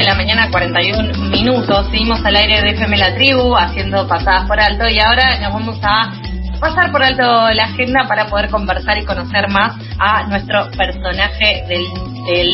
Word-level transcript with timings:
de 0.00 0.06
la 0.06 0.14
mañana, 0.14 0.48
41 0.50 1.12
minutos. 1.28 1.86
Seguimos 1.90 2.24
al 2.24 2.34
aire 2.34 2.62
de 2.62 2.70
FM 2.70 2.96
La 2.96 3.14
Tribu, 3.14 3.54
haciendo 3.54 4.08
pasadas 4.08 4.46
por 4.46 4.58
alto. 4.58 4.88
Y 4.88 4.98
ahora 4.98 5.38
nos 5.40 5.52
vamos 5.52 5.78
a 5.82 6.10
pasar 6.60 6.92
por 6.92 7.02
alto 7.02 7.22
la 7.22 7.64
agenda 7.64 8.06
para 8.06 8.26
poder 8.26 8.50
conversar 8.50 8.98
y 8.98 9.04
conocer 9.04 9.48
más 9.48 9.74
a 9.98 10.26
nuestro 10.26 10.70
personaje 10.76 11.64
del, 11.66 11.86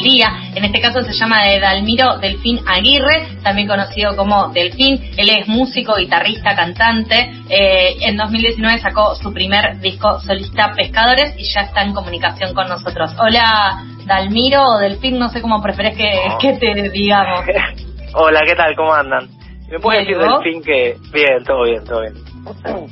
día. 0.03 0.29
En 0.55 0.65
este 0.65 0.81
caso 0.81 1.03
se 1.03 1.13
llama 1.13 1.39
Dalmiro 1.61 2.19
Delfín 2.19 2.61
Aguirre, 2.67 3.37
también 3.43 3.67
conocido 3.69 4.17
como 4.17 4.49
Delfín. 4.49 5.11
Él 5.17 5.29
es 5.29 5.49
músico, 5.49 5.97
guitarrista, 5.97 6.55
cantante. 6.55 7.33
Eh, 7.51 7.97
en 8.01 8.17
2019 8.17 8.79
sacó 8.79 9.15
su 9.17 9.35
primer 9.35 9.79
disco 9.81 10.21
solista 10.21 10.73
Pescadores 10.73 11.35
y 11.37 11.45
ya 11.53 11.63
está 11.63 11.83
en 11.83 11.93
comunicación 11.93 12.55
con 12.55 12.69
nosotros. 12.69 13.11
Hola 13.19 13.85
Dalmiro 14.07 14.63
o 14.63 14.79
Delfín, 14.79 15.19
no 15.19 15.29
sé 15.29 15.43
cómo 15.43 15.61
prefieres 15.61 15.97
que, 15.97 16.11
que 16.41 16.53
te 16.55 16.89
digamos. 16.91 17.41
Hola, 18.15 18.41
¿qué 18.47 18.55
tal? 18.55 18.75
¿Cómo 18.77 18.95
andan? 18.95 19.29
¿Me 19.69 19.81
puedes 19.81 20.07
decir 20.07 20.17
Delfín 20.17 20.63
que... 20.63 20.97
Bien, 21.13 21.45
todo 21.45 21.65
bien, 21.65 21.85
todo 21.85 22.01
bien. 22.01 22.15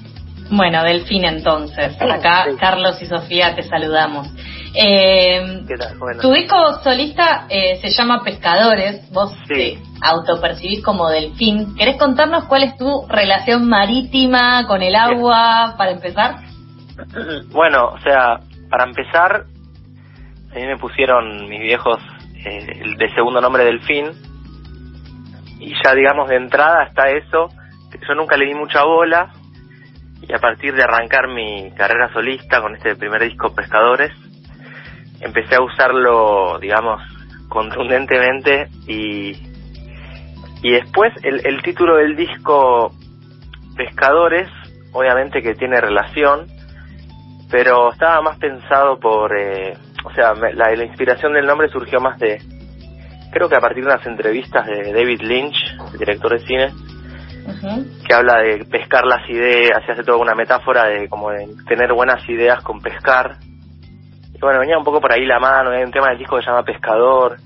Bueno, 0.50 0.82
Delfín 0.82 1.24
entonces. 1.24 1.96
Acá 2.00 2.46
Carlos 2.58 3.00
y 3.00 3.06
Sofía 3.06 3.54
te 3.54 3.62
saludamos. 3.62 4.28
Eh, 4.74 5.62
¿Qué 5.66 5.76
tal? 5.76 5.96
Tu 6.20 6.32
disco 6.32 6.56
solista 6.82 7.46
eh, 7.48 7.76
se 7.80 7.90
llama 7.90 8.22
Pescadores. 8.22 9.10
Vos 9.12 9.32
te 9.46 9.78
autopercibís 10.02 10.82
como 10.82 11.08
Delfín. 11.08 11.76
¿Querés 11.76 11.96
contarnos 11.96 12.44
cuál 12.44 12.64
es 12.64 12.76
tu 12.76 13.06
relación 13.08 13.68
marítima 13.68 14.66
con 14.66 14.82
el 14.82 14.94
agua 14.96 15.74
para 15.78 15.92
empezar? 15.92 16.36
Bueno, 17.50 17.88
o 17.88 17.98
sea, 18.00 18.38
para 18.70 18.84
empezar, 18.84 19.46
a 20.52 20.54
mí 20.54 20.64
me 20.64 20.76
pusieron 20.76 21.48
mis 21.48 21.60
viejos 21.60 21.98
eh, 22.44 22.94
de 22.96 23.14
segundo 23.14 23.40
nombre 23.40 23.64
Delfín. 23.64 24.12
Y 25.58 25.72
ya 25.84 25.94
digamos 25.94 26.28
de 26.28 26.36
entrada 26.36 26.84
está 26.84 27.08
eso. 27.08 27.48
Yo 28.06 28.14
nunca 28.14 28.36
le 28.36 28.46
di 28.46 28.54
mucha 28.54 28.84
bola 28.84 29.32
y 30.28 30.32
a 30.32 30.38
partir 30.38 30.74
de 30.74 30.82
arrancar 30.82 31.28
mi 31.28 31.70
carrera 31.72 32.12
solista 32.12 32.60
con 32.60 32.74
este 32.74 32.96
primer 32.96 33.22
disco 33.22 33.54
Pescadores, 33.54 34.12
empecé 35.20 35.56
a 35.56 35.62
usarlo, 35.62 36.58
digamos, 36.58 37.02
contundentemente 37.48 38.68
y, 38.86 39.32
y 40.62 40.72
después 40.72 41.12
el, 41.22 41.46
el 41.46 41.62
título 41.62 41.96
del 41.96 42.16
disco 42.16 42.92
Pescadores, 43.76 44.48
obviamente 44.92 45.42
que 45.42 45.54
tiene 45.54 45.80
relación, 45.80 46.46
pero 47.50 47.92
estaba 47.92 48.22
más 48.22 48.38
pensado 48.38 48.98
por, 48.98 49.36
eh, 49.38 49.76
o 50.04 50.12
sea, 50.12 50.34
la, 50.34 50.74
la 50.74 50.84
inspiración 50.84 51.32
del 51.34 51.46
nombre 51.46 51.68
surgió 51.68 52.00
más 52.00 52.18
de, 52.18 52.38
creo 53.32 53.48
que 53.48 53.56
a 53.56 53.60
partir 53.60 53.84
de 53.84 53.90
unas 53.90 54.06
entrevistas 54.06 54.66
de 54.66 54.92
David 54.92 55.20
Lynch, 55.22 55.56
el 55.92 55.98
director 55.98 56.32
de 56.32 56.46
cine, 56.46 56.72
que 58.06 58.14
habla 58.14 58.38
de 58.38 58.64
pescar 58.64 59.04
las 59.04 59.28
ideas, 59.28 59.82
y 59.86 59.90
hace 59.90 60.02
toda 60.02 60.18
una 60.18 60.34
metáfora 60.34 60.86
de 60.86 61.08
como 61.08 61.30
de 61.30 61.46
tener 61.66 61.92
buenas 61.92 62.26
ideas 62.28 62.62
con 62.62 62.80
pescar. 62.80 63.36
Y 64.34 64.38
bueno, 64.40 64.60
venía 64.60 64.78
un 64.78 64.84
poco 64.84 65.00
por 65.00 65.12
ahí 65.12 65.24
la 65.24 65.38
mano, 65.38 65.70
hay 65.70 65.84
un 65.84 65.92
tema 65.92 66.08
del 66.10 66.18
disco 66.18 66.36
que 66.36 66.42
se 66.42 66.50
llama 66.50 66.64
Pescador, 66.64 67.36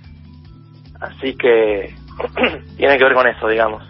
así 1.00 1.34
que 1.36 1.94
tiene 2.76 2.98
que 2.98 3.04
ver 3.04 3.14
con 3.14 3.26
eso, 3.26 3.48
digamos. 3.48 3.82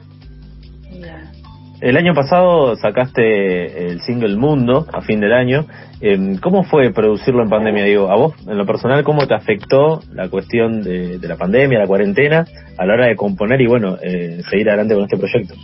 El 1.80 1.96
año 1.96 2.12
pasado 2.12 2.74
sacaste 2.74 3.86
el 3.86 4.00
single 4.00 4.36
Mundo 4.36 4.86
a 4.92 5.00
fin 5.00 5.20
del 5.20 5.32
año. 5.32 5.64
Em, 6.00 6.36
¿Cómo 6.38 6.64
fue 6.64 6.90
producirlo 6.92 7.42
en 7.42 7.48
pandemia? 7.48 7.84
Digo, 7.84 8.10
a 8.10 8.16
vos, 8.16 8.34
en 8.48 8.58
lo 8.58 8.66
personal, 8.66 9.04
¿cómo 9.04 9.28
te 9.28 9.34
afectó 9.34 10.00
la 10.12 10.28
cuestión 10.28 10.82
de, 10.82 11.20
la 11.22 11.36
pandemia, 11.36 11.78
la 11.78 11.86
cuarentena, 11.86 12.44
a 12.76 12.84
la 12.84 12.94
hora 12.94 13.06
de 13.06 13.14
componer 13.14 13.60
y, 13.60 13.68
bueno, 13.68 13.96
eh, 14.02 14.40
seguir 14.50 14.68
adelante 14.68 14.94
con 14.94 15.04
este 15.04 15.18
proyecto? 15.18 15.54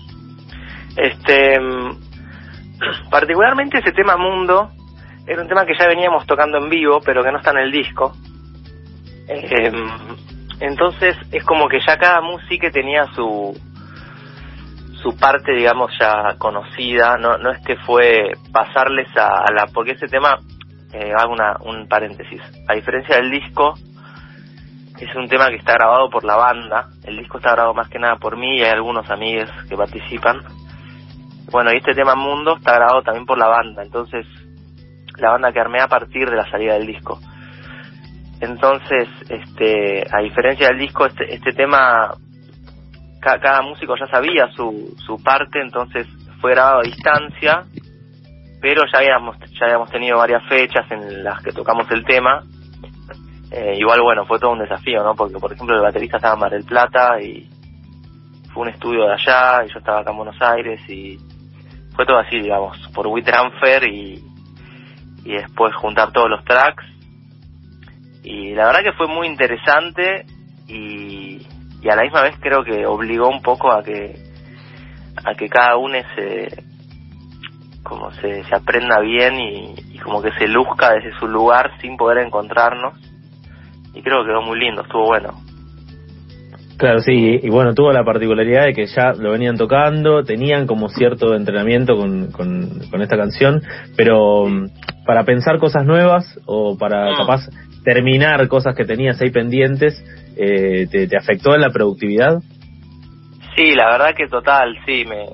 Este, 0.96 1.58
particularmente 3.10 3.78
ese 3.78 3.92
tema 3.92 4.16
Mundo 4.16 4.70
era 5.26 5.42
un 5.42 5.48
tema 5.48 5.64
que 5.64 5.74
ya 5.78 5.86
veníamos 5.86 6.26
tocando 6.26 6.58
en 6.58 6.68
vivo, 6.68 7.00
pero 7.04 7.22
que 7.22 7.32
no 7.32 7.38
está 7.38 7.50
en 7.52 7.58
el 7.58 7.72
disco. 7.72 8.12
Em, 9.26 9.88
entonces 10.60 11.16
es 11.32 11.44
como 11.44 11.66
que 11.68 11.80
ya 11.80 11.96
cada 11.96 12.20
música 12.20 12.70
tenía 12.70 13.06
su 13.14 13.56
su 15.04 15.14
parte, 15.18 15.52
digamos, 15.52 15.92
ya 16.00 16.34
conocida. 16.38 17.16
No, 17.18 17.36
no 17.36 17.50
es 17.50 17.60
que 17.60 17.76
fue 17.76 18.32
pasarles 18.50 19.08
a, 19.16 19.52
la... 19.52 19.66
Porque 19.66 19.92
ese 19.92 20.08
tema, 20.08 20.38
eh, 20.94 21.12
hago 21.16 21.34
una, 21.34 21.56
un 21.60 21.86
paréntesis. 21.86 22.40
A 22.66 22.74
diferencia 22.74 23.16
del 23.16 23.30
disco, 23.30 23.74
es 24.98 25.14
un 25.14 25.28
tema 25.28 25.48
que 25.48 25.56
está 25.56 25.74
grabado 25.74 26.08
por 26.08 26.24
la 26.24 26.36
banda. 26.36 26.88
El 27.04 27.18
disco 27.18 27.36
está 27.36 27.52
grabado 27.52 27.74
más 27.74 27.88
que 27.88 27.98
nada 27.98 28.16
por 28.16 28.38
mí 28.38 28.56
y 28.56 28.62
hay 28.62 28.70
algunos 28.70 29.08
amigos 29.10 29.50
que 29.68 29.76
participan. 29.76 30.40
Bueno, 31.54 31.70
y 31.72 31.76
este 31.76 31.94
tema 31.94 32.16
Mundo 32.16 32.56
está 32.56 32.74
grabado 32.74 33.02
también 33.02 33.26
por 33.26 33.38
la 33.38 33.46
banda, 33.46 33.84
entonces 33.84 34.26
la 35.18 35.30
banda 35.30 35.52
que 35.52 35.60
armé 35.60 35.80
a 35.80 35.86
partir 35.86 36.28
de 36.28 36.34
la 36.34 36.50
salida 36.50 36.74
del 36.74 36.84
disco. 36.84 37.20
Entonces, 38.40 39.08
este, 39.28 40.04
a 40.10 40.20
diferencia 40.20 40.66
del 40.66 40.78
disco, 40.78 41.06
este, 41.06 41.32
este 41.32 41.52
tema, 41.52 42.12
cada 43.20 43.62
músico 43.62 43.94
ya 43.96 44.08
sabía 44.08 44.48
su, 44.48 44.96
su 45.06 45.22
parte, 45.22 45.60
entonces 45.60 46.08
fue 46.40 46.54
grabado 46.54 46.80
a 46.80 46.82
distancia, 46.82 47.62
pero 48.60 48.82
ya 48.92 48.98
habíamos, 48.98 49.38
ya 49.38 49.66
habíamos 49.66 49.92
tenido 49.92 50.18
varias 50.18 50.42
fechas 50.48 50.90
en 50.90 51.22
las 51.22 51.40
que 51.40 51.52
tocamos 51.52 51.88
el 51.92 52.04
tema. 52.04 52.42
Eh, 53.52 53.76
igual, 53.78 54.00
bueno, 54.02 54.26
fue 54.26 54.40
todo 54.40 54.50
un 54.50 54.58
desafío, 54.58 55.04
¿no? 55.04 55.14
Porque, 55.14 55.38
por 55.38 55.52
ejemplo, 55.52 55.76
el 55.76 55.82
baterista 55.82 56.16
estaba 56.16 56.34
en 56.34 56.40
Mar 56.40 56.50
del 56.50 56.64
Plata 56.64 57.22
y 57.22 57.48
fue 58.52 58.64
un 58.64 58.70
estudio 58.70 59.04
de 59.04 59.12
allá 59.12 59.64
y 59.64 59.72
yo 59.72 59.78
estaba 59.78 60.00
acá 60.00 60.10
en 60.10 60.16
Buenos 60.16 60.42
Aires 60.42 60.80
y 60.90 61.16
fue 61.94 62.06
todo 62.06 62.18
así, 62.18 62.40
digamos, 62.40 62.76
por 62.94 63.06
WeTransfer 63.06 63.84
y, 63.84 64.24
y 65.24 65.32
después 65.32 65.74
juntar 65.74 66.12
todos 66.12 66.28
los 66.28 66.44
tracks. 66.44 66.84
Y 68.22 68.54
la 68.54 68.66
verdad 68.66 68.82
que 68.82 68.92
fue 68.92 69.06
muy 69.06 69.26
interesante 69.26 70.26
y, 70.66 71.46
y 71.82 71.88
a 71.88 71.96
la 71.96 72.02
misma 72.02 72.22
vez 72.22 72.36
creo 72.40 72.64
que 72.64 72.86
obligó 72.86 73.28
un 73.28 73.42
poco 73.42 73.70
a 73.72 73.82
que 73.82 74.16
a 75.24 75.34
que 75.34 75.48
cada 75.48 75.76
uno 75.76 75.96
se 76.16 76.64
como 77.82 78.10
se, 78.12 78.42
se 78.44 78.54
aprenda 78.54 78.98
bien 79.00 79.38
y, 79.38 79.74
y 79.92 79.98
como 79.98 80.22
que 80.22 80.32
se 80.38 80.48
luzca 80.48 80.94
desde 80.94 81.16
su 81.18 81.28
lugar 81.28 81.70
sin 81.80 81.96
poder 81.96 82.26
encontrarnos 82.26 82.94
y 83.94 84.02
creo 84.02 84.22
que 84.22 84.30
quedó 84.30 84.42
muy 84.42 84.58
lindo, 84.58 84.82
estuvo 84.82 85.06
bueno. 85.06 85.43
Claro, 86.84 87.00
sí, 87.00 87.40
y, 87.42 87.48
bueno, 87.48 87.72
tuvo 87.72 87.92
la 87.92 88.04
particularidad 88.04 88.66
de 88.66 88.74
que 88.74 88.84
ya 88.84 89.14
lo 89.14 89.30
venían 89.30 89.56
tocando, 89.56 90.22
tenían 90.22 90.66
como 90.66 90.90
cierto 90.90 91.34
entrenamiento 91.34 91.96
con, 91.96 92.30
con, 92.30 93.00
esta 93.00 93.16
canción, 93.16 93.62
pero 93.96 94.44
mm, 94.44 94.66
para 95.06 95.24
pensar 95.24 95.58
cosas 95.58 95.86
nuevas 95.86 96.38
o 96.44 96.76
para 96.76 97.06
ah. 97.06 97.16
capaz 97.16 97.48
terminar 97.84 98.46
cosas 98.48 98.76
que 98.76 98.84
tenías 98.84 99.18
ahí 99.22 99.30
pendientes, 99.30 99.94
eh, 100.36 100.86
te, 100.90 101.16
afectó 101.16 101.54
en 101.54 101.62
la 101.62 101.70
productividad? 101.70 102.42
Sí, 103.56 103.74
la 103.74 103.92
verdad 103.92 104.14
que 104.14 104.28
total, 104.28 104.76
sí, 104.84 105.06
me, 105.08 105.24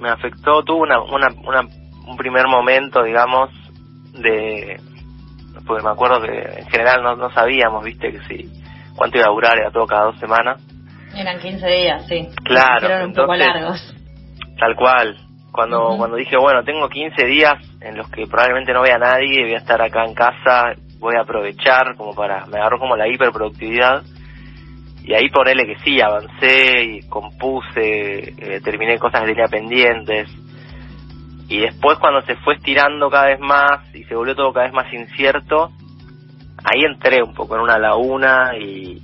me 0.00 0.08
afectó, 0.08 0.62
tuvo 0.62 0.84
una, 0.84 1.02
una, 1.02 1.28
una, 1.46 1.68
un 2.08 2.16
primer 2.16 2.46
momento, 2.48 3.02
digamos, 3.02 3.50
de, 4.22 4.80
porque 5.66 5.84
me 5.84 5.90
acuerdo 5.90 6.22
que 6.22 6.60
en 6.60 6.66
general 6.70 7.02
no, 7.02 7.14
no 7.14 7.30
sabíamos, 7.30 7.84
viste, 7.84 8.10
que 8.10 8.20
si, 8.20 8.50
cuánto 8.96 9.18
iba 9.18 9.26
a 9.26 9.34
durar, 9.34 9.58
era 9.58 9.70
todo 9.70 9.86
cada 9.86 10.04
dos 10.04 10.18
semanas, 10.18 10.62
eran 11.16 11.40
15 11.40 11.66
días, 11.66 12.06
sí. 12.06 12.28
Claro. 12.44 12.86
Eran 12.86 13.06
un 13.06 13.14
poco 13.14 13.34
largos. 13.34 13.94
Tal 14.58 14.74
cual. 14.76 15.16
Cuando, 15.52 15.96
cuando 15.96 16.16
dije, 16.16 16.36
bueno, 16.36 16.64
tengo 16.64 16.88
15 16.88 17.26
días 17.26 17.54
en 17.80 17.96
los 17.96 18.10
que 18.10 18.26
probablemente 18.26 18.72
no 18.72 18.82
vea 18.82 18.96
a 18.96 18.98
nadie, 18.98 19.44
voy 19.44 19.54
a 19.54 19.58
estar 19.58 19.80
acá 19.80 20.04
en 20.04 20.14
casa, 20.14 20.74
voy 20.98 21.14
a 21.16 21.22
aprovechar 21.22 21.94
como 21.96 22.12
para, 22.12 22.44
me 22.46 22.58
agarró 22.58 22.80
como 22.80 22.96
la 22.96 23.06
hiperproductividad. 23.06 24.02
Y 25.04 25.14
ahí 25.14 25.28
ponele 25.28 25.66
que 25.66 25.78
sí, 25.84 26.00
avancé 26.00 26.82
y 26.82 27.08
compuse, 27.08 28.34
eh, 28.36 28.60
terminé 28.64 28.98
cosas 28.98 29.20
que 29.20 29.28
tenía 29.28 29.46
pendientes. 29.46 30.28
Y 31.48 31.60
después 31.60 31.98
cuando 31.98 32.22
se 32.22 32.36
fue 32.36 32.54
estirando 32.54 33.10
cada 33.10 33.26
vez 33.26 33.38
más 33.38 33.94
y 33.94 34.02
se 34.04 34.14
volvió 34.16 34.34
todo 34.34 34.52
cada 34.52 34.66
vez 34.66 34.74
más 34.74 34.92
incierto, 34.92 35.70
ahí 36.64 36.84
entré 36.84 37.22
un 37.22 37.34
poco 37.34 37.54
en 37.54 37.60
una 37.60 37.78
laguna 37.78 38.56
y, 38.58 39.00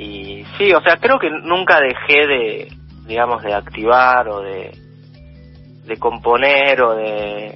y 0.00 0.46
sí, 0.56 0.72
o 0.72 0.80
sea, 0.80 0.96
creo 0.96 1.18
que 1.18 1.28
nunca 1.28 1.78
dejé 1.78 2.26
de, 2.26 2.68
digamos, 3.06 3.42
de 3.42 3.52
activar 3.52 4.26
o 4.28 4.40
de, 4.40 4.72
de 5.84 5.96
componer 5.98 6.80
o 6.80 6.94
de, 6.94 7.54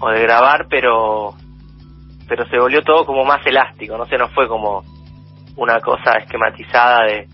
o 0.00 0.08
de 0.08 0.22
grabar, 0.22 0.68
pero, 0.70 1.34
pero 2.26 2.46
se 2.48 2.58
volvió 2.58 2.82
todo 2.82 3.04
como 3.04 3.26
más 3.26 3.46
elástico, 3.46 3.98
no 3.98 4.06
sé, 4.06 4.16
no 4.16 4.28
fue 4.28 4.48
como 4.48 4.82
una 5.56 5.78
cosa 5.80 6.12
esquematizada 6.12 7.04
de, 7.04 7.28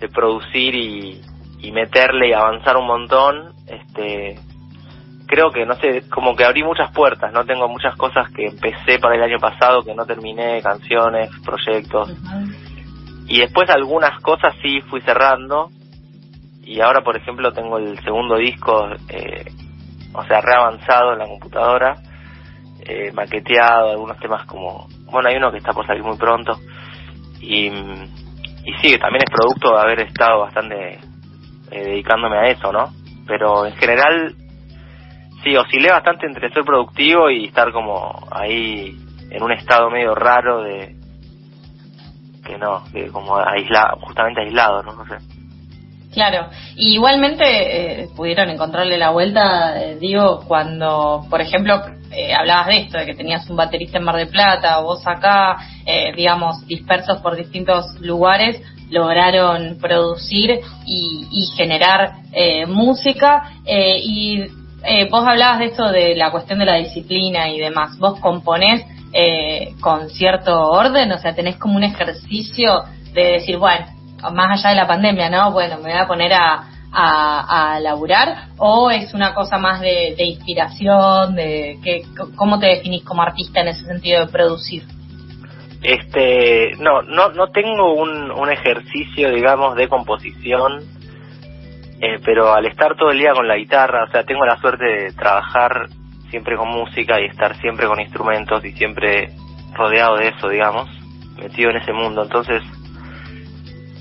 de 0.00 0.08
producir 0.08 0.74
y, 0.74 1.20
y 1.58 1.70
meterle 1.70 2.30
y 2.30 2.32
avanzar 2.32 2.78
un 2.78 2.86
montón, 2.86 3.52
este, 3.66 4.38
creo 5.26 5.50
que, 5.50 5.66
no 5.66 5.74
sé, 5.74 6.08
como 6.08 6.34
que 6.34 6.46
abrí 6.46 6.62
muchas 6.62 6.90
puertas, 6.92 7.30
¿no? 7.30 7.44
Tengo 7.44 7.68
muchas 7.68 7.94
cosas 7.96 8.26
que 8.32 8.46
empecé 8.46 8.98
para 8.98 9.16
el 9.16 9.22
año 9.22 9.38
pasado 9.38 9.82
que 9.82 9.94
no 9.94 10.06
terminé, 10.06 10.62
canciones, 10.62 11.28
proyectos 11.44 12.10
y 13.26 13.40
después 13.40 13.68
algunas 13.70 14.20
cosas 14.20 14.54
sí 14.62 14.80
fui 14.82 15.00
cerrando. 15.00 15.70
Y 16.62 16.80
ahora 16.80 17.02
por 17.02 17.16
ejemplo 17.16 17.52
tengo 17.52 17.78
el 17.78 17.98
segundo 18.02 18.36
disco 18.36 18.88
eh, 19.08 19.44
o 20.14 20.24
sea 20.24 20.40
reavanzado 20.40 21.12
en 21.12 21.18
la 21.18 21.26
computadora 21.26 21.96
eh, 22.86 23.12
maqueteado 23.12 23.90
algunos 23.90 24.18
temas 24.18 24.46
como 24.46 24.86
bueno 25.10 25.28
hay 25.28 25.36
uno 25.36 25.50
que 25.50 25.58
está 25.58 25.72
por 25.72 25.86
salir 25.86 26.02
muy 26.02 26.16
pronto. 26.16 26.58
Y 27.40 27.66
y 28.66 28.72
sí 28.80 28.96
también 28.98 29.24
es 29.26 29.30
producto 29.30 29.74
de 29.74 29.80
haber 29.80 30.00
estado 30.00 30.40
bastante 30.40 30.98
eh, 31.70 31.84
dedicándome 31.84 32.38
a 32.38 32.48
eso 32.48 32.72
no 32.72 32.90
pero 33.26 33.66
en 33.66 33.74
general 33.76 34.34
sí 35.42 35.54
oscilé 35.56 35.90
bastante 35.90 36.26
entre 36.26 36.50
ser 36.50 36.64
productivo 36.64 37.30
y 37.30 37.46
estar 37.46 37.72
como 37.72 38.26
ahí 38.30 38.96
en 39.30 39.42
un 39.42 39.52
estado 39.52 39.90
medio 39.90 40.14
raro 40.14 40.62
de 40.62 40.93
que 42.44 42.58
no, 42.58 42.84
que 42.92 43.08
como 43.08 43.36
aislado, 43.36 43.98
justamente 44.02 44.42
aislado, 44.42 44.82
¿no? 44.82 44.94
no 44.94 45.06
sé. 45.06 45.16
Claro, 46.14 46.46
y 46.76 46.94
igualmente 46.94 47.44
eh, 47.44 48.08
pudieron 48.14 48.48
encontrarle 48.48 48.96
la 48.96 49.10
vuelta, 49.10 49.82
eh, 49.82 49.96
digo, 50.00 50.44
cuando, 50.46 51.26
por 51.28 51.40
ejemplo, 51.40 51.82
eh, 52.12 52.32
hablabas 52.32 52.68
de 52.68 52.76
esto, 52.82 52.98
de 52.98 53.06
que 53.06 53.14
tenías 53.14 53.50
un 53.50 53.56
baterista 53.56 53.98
en 53.98 54.04
Mar 54.04 54.16
de 54.16 54.26
Plata, 54.26 54.78
vos 54.78 55.04
acá, 55.06 55.56
digamos, 56.16 56.64
dispersos 56.66 57.20
por 57.20 57.36
distintos 57.36 58.00
lugares, 58.00 58.62
lograron 58.90 59.76
producir 59.80 60.60
y, 60.86 61.26
y 61.32 61.46
generar 61.56 62.12
música. 62.68 63.50
y 63.66 64.44
vos 65.10 65.26
hablabas 65.26 65.58
de 65.58 65.64
esto 65.66 65.90
de 65.90 66.14
la 66.14 66.30
cuestión 66.30 66.60
de 66.60 66.64
la 66.64 66.76
disciplina 66.76 67.50
y 67.50 67.58
demás. 67.58 67.98
Vos 67.98 68.20
componés 68.20 68.84
eh, 69.14 69.74
con 69.80 70.10
cierto 70.10 70.70
orden, 70.70 71.12
o 71.12 71.18
sea, 71.18 71.34
tenés 71.34 71.56
como 71.56 71.76
un 71.76 71.84
ejercicio 71.84 72.82
de 73.12 73.34
decir, 73.34 73.58
bueno, 73.58 73.86
más 74.32 74.58
allá 74.58 74.70
de 74.70 74.80
la 74.80 74.88
pandemia, 74.88 75.30
¿no? 75.30 75.52
Bueno, 75.52 75.76
me 75.76 75.92
voy 75.92 76.00
a 76.00 76.06
poner 76.08 76.32
a, 76.32 76.64
a, 76.92 77.78
laburar, 77.80 78.48
o 78.58 78.90
es 78.90 79.14
una 79.14 79.32
cosa 79.34 79.56
más 79.58 79.80
de, 79.80 80.16
inspiración, 80.18 81.36
de 81.36 81.78
que, 81.82 82.02
¿cómo 82.34 82.58
te 82.58 82.66
definís 82.66 83.04
como 83.04 83.22
artista 83.22 83.60
en 83.60 83.68
ese 83.68 83.84
sentido 83.84 84.26
de 84.26 84.32
producir? 84.32 84.82
Este, 85.82 86.72
no, 86.78 87.02
no, 87.02 87.28
no 87.28 87.48
tengo 87.48 87.94
un, 87.94 88.32
un 88.32 88.50
ejercicio, 88.50 89.30
digamos, 89.30 89.76
de 89.76 89.88
composición, 89.88 90.80
eh, 92.00 92.18
pero 92.24 92.52
al 92.52 92.66
estar 92.66 92.96
todo 92.96 93.10
el 93.10 93.18
día 93.18 93.32
con 93.32 93.46
la 93.46 93.56
guitarra, 93.56 94.04
o 94.04 94.10
sea, 94.10 94.24
tengo 94.24 94.44
la 94.44 94.56
suerte 94.56 94.84
de 94.84 95.12
trabajar 95.12 95.88
siempre 96.30 96.56
con 96.56 96.68
música 96.68 97.20
y 97.20 97.26
estar 97.26 97.56
siempre 97.56 97.86
con 97.86 98.00
instrumentos 98.00 98.64
y 98.64 98.72
siempre 98.72 99.30
rodeado 99.74 100.16
de 100.16 100.28
eso, 100.28 100.48
digamos, 100.48 100.88
metido 101.36 101.70
en 101.70 101.76
ese 101.76 101.92
mundo. 101.92 102.22
Entonces, 102.22 102.62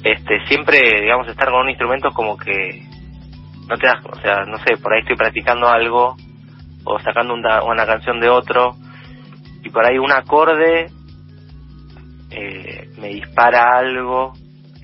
este, 0.04 0.46
siempre, 0.48 0.80
digamos, 1.02 1.28
estar 1.28 1.50
con 1.50 1.62
un 1.62 1.70
instrumento 1.70 2.10
es 2.10 2.16
como 2.16 2.38
que 2.38 2.84
no 3.68 3.78
te 3.78 3.88
das, 3.88 4.04
o 4.06 4.16
sea, 4.18 4.46
no 4.46 4.58
sé, 4.60 4.78
por 4.78 4.94
ahí 4.94 5.02
estoy 5.02 5.16
practicando 5.16 5.68
algo 5.68 6.16
o 6.84 7.00
sacando 7.00 7.34
una, 7.34 7.64
una 7.64 7.86
canción 7.86 8.20
de 8.20 8.30
otro 8.30 8.76
y 9.64 9.70
por 9.70 9.86
ahí 9.86 9.98
un 9.98 10.12
acorde 10.12 10.88
eh, 12.30 12.90
me 13.00 13.08
dispara 13.08 13.78
algo, 13.78 14.34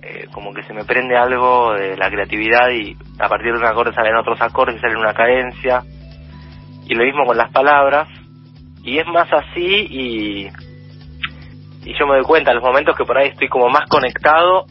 eh, 0.02 0.28
como 0.32 0.54
que 0.54 0.64
se 0.64 0.74
me 0.74 0.86
prende 0.86 1.18
algo 1.18 1.74
de 1.74 1.98
la 1.98 2.10
creatividad 2.10 2.70
y 2.70 2.96
a 3.20 3.28
partir 3.28 3.52
de 3.52 3.60
un 3.60 3.66
acorde 3.66 3.94
salen 3.94 4.16
otros 4.16 4.42
acordes 4.42 4.80
sale 4.80 4.96
una 4.96 5.14
cadencia 5.14 5.84
y 6.90 6.96
lo 6.96 7.06
mismo 7.06 7.24
con 7.24 7.38
las 7.38 7.52
palabras 7.52 8.10
y 8.84 8.98
es 8.98 9.08
más 9.08 9.32
así 9.32 9.88
y 9.90 10.48
y 11.86 11.98
yo 11.98 12.06
me 12.08 12.16
doy 12.16 12.24
cuenta 12.24 12.52
en 12.52 12.58
los 12.58 12.66
momentos 12.66 12.98
que 12.98 13.06
por 13.06 13.18
ahí 13.18 13.30
estoy 13.30 13.48
como 13.48 13.70
más 13.70 13.88
conectado 13.88 14.66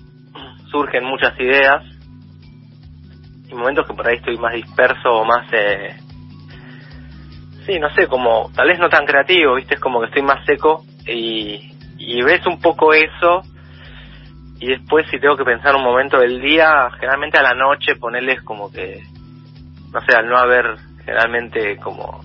surgen 0.70 1.04
muchas 1.04 1.38
ideas 1.40 1.84
y 3.48 3.54
momentos 3.54 3.86
que 3.86 3.94
por 3.94 4.06
ahí 4.06 4.16
estoy 4.16 4.36
más 4.36 4.52
disperso 4.52 5.10
o 5.10 5.24
más 5.24 5.46
eh, 5.52 5.96
sí 7.64 7.78
no 7.78 7.88
sé 7.94 8.08
como 8.08 8.50
tal 8.52 8.66
vez 8.66 8.80
no 8.80 8.88
tan 8.88 9.06
creativo 9.06 9.54
viste 9.54 9.76
es 9.76 9.80
como 9.80 10.00
que 10.00 10.06
estoy 10.06 10.22
más 10.22 10.44
seco 10.44 10.82
y 11.06 11.72
y 11.98 12.22
ves 12.22 12.44
un 12.46 12.60
poco 12.60 12.92
eso 12.94 13.42
y 14.58 14.66
después 14.66 15.06
si 15.08 15.20
tengo 15.20 15.36
que 15.36 15.44
pensar 15.44 15.76
un 15.76 15.84
momento 15.84 16.18
del 16.18 16.40
día 16.40 16.90
generalmente 16.98 17.38
a 17.38 17.42
la 17.42 17.54
noche 17.54 17.94
ponerles 17.94 18.42
como 18.42 18.72
que 18.72 19.02
no 19.92 20.00
sé 20.00 20.16
al 20.16 20.28
no 20.28 20.36
haber 20.36 20.88
generalmente 21.08 21.78
como 21.78 22.20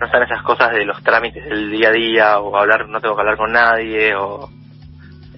no 0.00 0.06
están 0.06 0.22
esas 0.22 0.42
cosas 0.42 0.72
de 0.72 0.86
los 0.86 1.02
trámites 1.02 1.44
del 1.44 1.70
día 1.70 1.90
a 1.90 1.92
día 1.92 2.38
o 2.38 2.56
hablar 2.56 2.88
no 2.88 2.98
tengo 2.98 3.14
que 3.14 3.20
hablar 3.20 3.36
con 3.36 3.52
nadie 3.52 4.14
o 4.14 4.48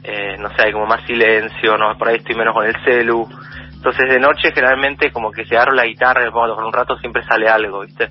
eh, 0.05 0.37
no 0.39 0.49
sé 0.51 0.67
hay 0.67 0.73
como 0.73 0.87
más 0.87 1.05
silencio 1.07 1.77
no 1.77 1.99
por 1.99 2.09
ahí 2.09 2.17
estoy 2.19 2.37
menos 2.37 2.55
con 2.55 2.67
el 2.67 2.75
celu. 2.85 3.29
Entonces 3.75 4.09
de 4.09 4.21
noche 4.21 4.53
generalmente 4.55 5.11
como 5.11 5.33
que 5.33 5.45
si 5.45 5.57
agarro 5.57 5.73
la 5.73 5.87
guitarra 5.87 6.23
y 6.23 6.27
me 6.27 6.31
pongo 6.31 6.45
a 6.45 6.49
tocar 6.51 6.65
un 6.65 6.73
rato 6.73 6.97
siempre 6.99 7.25
sale 7.25 7.49
algo 7.49 7.81
viste 7.81 8.09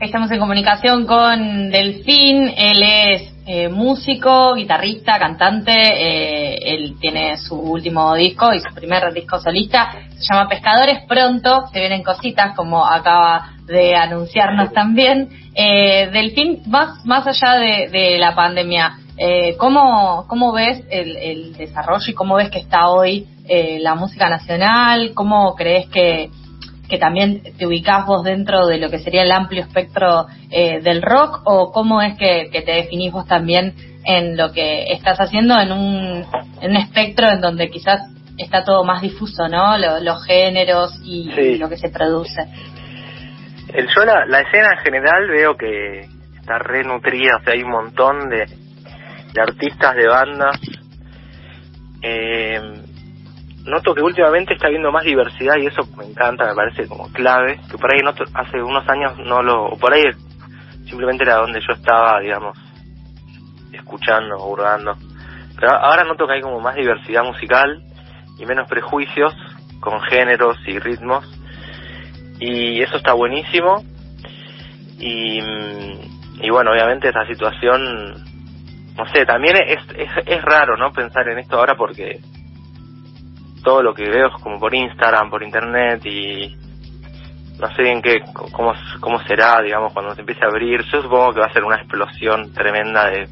Estamos 0.00 0.30
en 0.30 0.38
comunicación 0.38 1.06
con 1.06 1.70
Delfín, 1.70 2.48
él 2.56 2.82
es 2.82 3.33
eh, 3.46 3.68
músico, 3.68 4.54
guitarrista, 4.54 5.18
cantante, 5.18 5.72
eh, 5.72 6.58
él 6.74 6.96
tiene 7.00 7.36
su 7.36 7.56
último 7.56 8.14
disco 8.14 8.52
y 8.54 8.60
su 8.60 8.74
primer 8.74 9.12
disco 9.12 9.38
solista, 9.38 9.92
se 10.16 10.32
llama 10.32 10.48
Pescadores, 10.48 11.04
pronto 11.06 11.66
se 11.72 11.80
vienen 11.80 12.02
cositas 12.02 12.56
como 12.56 12.86
acaba 12.86 13.50
de 13.66 13.94
anunciarnos 13.94 14.72
también. 14.72 15.28
Eh, 15.54 16.08
Delfín, 16.12 16.62
más, 16.66 17.04
más 17.04 17.26
allá 17.26 17.58
de, 17.58 18.16
la 18.18 18.34
pandemia, 18.34 18.98
eh, 19.16 19.56
¿cómo, 19.58 20.24
¿cómo 20.26 20.52
ves 20.52 20.82
el, 20.90 21.16
el 21.16 21.52
desarrollo 21.54 22.04
y 22.06 22.14
cómo 22.14 22.36
ves 22.36 22.50
que 22.50 22.58
está 22.58 22.88
hoy 22.88 23.26
eh, 23.46 23.78
la 23.80 23.94
música 23.94 24.30
nacional? 24.30 25.12
¿Cómo 25.14 25.54
crees 25.54 25.86
que 25.88 26.30
que 26.88 26.98
también 26.98 27.42
te 27.56 27.66
ubicás 27.66 28.06
vos 28.06 28.24
dentro 28.24 28.66
de 28.66 28.78
lo 28.78 28.90
que 28.90 28.98
sería 28.98 29.22
el 29.22 29.32
amplio 29.32 29.62
espectro 29.62 30.26
eh, 30.50 30.80
del 30.80 31.02
rock 31.02 31.40
o 31.44 31.72
cómo 31.72 32.02
es 32.02 32.16
que, 32.18 32.50
te 32.52 32.72
definís 32.72 33.12
vos 33.12 33.26
también 33.26 33.74
en 34.04 34.36
lo 34.36 34.52
que 34.52 34.92
estás 34.92 35.18
haciendo 35.18 35.58
en 35.58 35.72
un, 35.72 36.26
en 36.60 36.70
un 36.70 36.76
espectro 36.76 37.28
en 37.28 37.40
donde 37.40 37.70
quizás 37.70 38.02
está 38.36 38.64
todo 38.64 38.84
más 38.84 39.00
difuso, 39.00 39.48
¿no? 39.48 39.78
los 39.78 40.24
géneros 40.26 41.00
y, 41.04 41.56
lo 41.56 41.68
que 41.68 41.76
se 41.76 41.88
produce. 41.88 42.42
El, 43.72 43.88
yo 43.88 44.04
la, 44.04 44.26
la, 44.26 44.40
escena 44.40 44.74
en 44.76 44.84
general 44.84 45.28
veo 45.28 45.56
que 45.56 46.00
está 46.38 46.58
re 46.58 46.84
nutrida, 46.84 47.38
o 47.40 47.44
sea, 47.44 47.54
hay 47.54 47.62
un 47.62 47.70
montón 47.70 48.28
de, 48.28 48.44
de 49.32 49.40
artistas, 49.40 49.96
de 49.96 50.06
bandas. 50.06 50.60
Eh, 52.02 52.60
noto 53.64 53.94
que 53.94 54.02
últimamente 54.02 54.54
está 54.54 54.66
habiendo 54.66 54.92
más 54.92 55.04
diversidad 55.04 55.56
y 55.56 55.66
eso 55.66 55.82
me 55.96 56.04
encanta, 56.04 56.46
me 56.46 56.54
parece 56.54 56.86
como 56.86 57.10
clave, 57.12 57.60
que 57.70 57.78
por 57.78 57.92
ahí 57.92 58.00
no, 58.02 58.12
hace 58.34 58.62
unos 58.62 58.88
años 58.88 59.18
no 59.18 59.42
lo, 59.42 59.66
o 59.66 59.78
por 59.78 59.92
ahí 59.92 60.02
simplemente 60.86 61.24
era 61.24 61.36
donde 61.36 61.60
yo 61.60 61.72
estaba, 61.72 62.20
digamos, 62.20 62.58
escuchando, 63.72 64.36
hurgando. 64.46 64.96
Pero 65.58 65.72
ahora 65.72 66.04
noto 66.04 66.26
que 66.26 66.34
hay 66.34 66.40
como 66.40 66.60
más 66.60 66.74
diversidad 66.74 67.24
musical 67.24 67.82
y 68.38 68.46
menos 68.46 68.68
prejuicios 68.68 69.34
con 69.80 70.00
géneros 70.02 70.56
y 70.66 70.78
ritmos 70.78 71.24
y 72.38 72.82
eso 72.82 72.96
está 72.96 73.12
buenísimo 73.12 73.82
y, 74.98 75.38
y 76.40 76.50
bueno, 76.50 76.72
obviamente 76.72 77.08
esta 77.08 77.26
situación, 77.26 77.80
no 78.96 79.06
sé, 79.12 79.24
también 79.24 79.56
es, 79.66 79.78
es, 79.96 80.10
es 80.26 80.42
raro, 80.42 80.76
¿no? 80.76 80.92
Pensar 80.92 81.28
en 81.28 81.38
esto 81.38 81.58
ahora 81.58 81.76
porque 81.76 82.20
todo 83.64 83.82
lo 83.82 83.94
que 83.94 84.08
veo 84.08 84.28
es 84.28 84.42
como 84.42 84.60
por 84.60 84.72
Instagram, 84.74 85.30
por 85.30 85.42
internet 85.42 86.04
y 86.06 86.54
no 87.58 87.68
sé 87.74 87.82
bien 87.82 88.02
qué, 88.02 88.20
cómo, 88.52 88.72
cómo 89.00 89.18
será, 89.24 89.60
digamos, 89.62 89.92
cuando 89.92 90.14
se 90.14 90.20
empiece 90.20 90.44
a 90.44 90.48
abrir. 90.48 90.82
Yo 90.92 91.02
supongo 91.02 91.32
que 91.32 91.40
va 91.40 91.46
a 91.46 91.52
ser 91.52 91.64
una 91.64 91.76
explosión 91.76 92.52
tremenda 92.52 93.10
de 93.10 93.26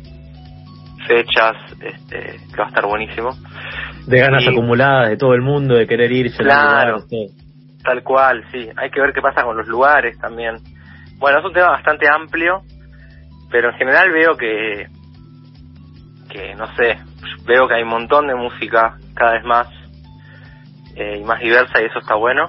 fechas, 1.07 1.57
este, 1.81 2.39
que 2.51 2.57
va 2.57 2.65
a 2.65 2.69
estar 2.69 2.87
buenísimo. 2.87 3.31
De 4.07 4.19
ganas 4.19 4.47
acumuladas 4.49 5.11
de 5.11 5.17
todo 5.17 5.35
el 5.35 5.43
mundo, 5.43 5.75
de 5.75 5.87
querer 5.87 6.11
irse. 6.11 6.43
Claro, 6.43 7.05
tal 7.85 8.03
cual, 8.03 8.45
sí. 8.51 8.69
Hay 8.77 8.91
que 8.91 9.01
ver 9.01 9.13
qué 9.13 9.21
pasa 9.21 9.43
con 9.43 9.57
los 9.57 9.67
lugares 9.69 10.19
también. 10.19 10.57
Bueno, 11.19 11.39
es 11.39 11.45
un 11.45 11.53
tema 11.53 11.71
bastante 11.71 12.09
amplio, 12.09 12.63
pero 13.51 13.71
en 13.71 13.77
general 13.77 14.11
veo 14.11 14.37
que, 14.37 14.87
que 16.31 16.55
no 16.55 16.67
sé, 16.75 16.99
veo 17.47 17.69
que 17.69 17.75
hay 17.75 17.83
un 17.83 17.91
montón 17.91 18.29
de 18.29 18.35
música 18.35 18.97
cada 19.15 19.33
vez 19.33 19.45
más 19.45 19.82
eh, 20.97 21.19
y 21.21 21.25
más 21.25 21.41
diversa 21.41 21.81
y 21.81 21.87
eso 21.87 21.99
está 21.99 22.15
bueno. 22.15 22.47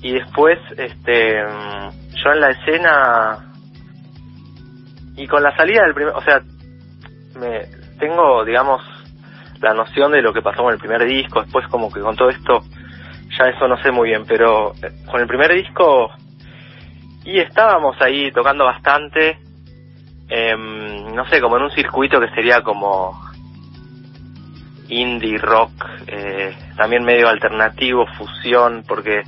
Y 0.00 0.12
después, 0.12 0.58
este, 0.76 1.42
mm, 1.44 1.90
yo 2.14 2.32
en 2.32 2.40
la 2.40 2.50
escena 2.50 3.52
y 5.16 5.26
con 5.26 5.42
la 5.42 5.54
salida 5.56 5.82
del 5.82 5.94
primer, 5.94 6.14
o 6.14 6.22
sea, 6.22 6.40
me 7.40 7.66
tengo, 7.98 8.44
digamos, 8.44 8.80
la 9.60 9.74
noción 9.74 10.12
de 10.12 10.22
lo 10.22 10.32
que 10.32 10.42
pasó 10.42 10.62
con 10.62 10.72
el 10.72 10.78
primer 10.78 11.04
disco, 11.04 11.42
después 11.42 11.66
como 11.68 11.90
que 11.90 12.00
con 12.00 12.16
todo 12.16 12.28
esto 12.28 12.62
ya 13.36 13.46
eso 13.46 13.68
no 13.68 13.76
sé 13.82 13.90
muy 13.90 14.08
bien, 14.08 14.24
pero 14.26 14.72
eh, 14.82 14.90
con 15.10 15.20
el 15.20 15.26
primer 15.26 15.52
disco 15.52 16.10
y 17.24 17.40
estábamos 17.40 18.00
ahí 18.00 18.30
tocando 18.32 18.64
bastante, 18.64 19.38
eh, 20.30 20.56
no 20.56 21.28
sé, 21.28 21.40
como 21.40 21.56
en 21.56 21.64
un 21.64 21.70
circuito 21.72 22.20
que 22.20 22.30
sería 22.30 22.62
como 22.62 23.20
indie 24.88 25.38
rock, 25.38 25.72
eh, 26.06 26.56
también 26.76 27.04
medio 27.04 27.28
alternativo, 27.28 28.06
fusión, 28.16 28.82
porque 28.86 29.22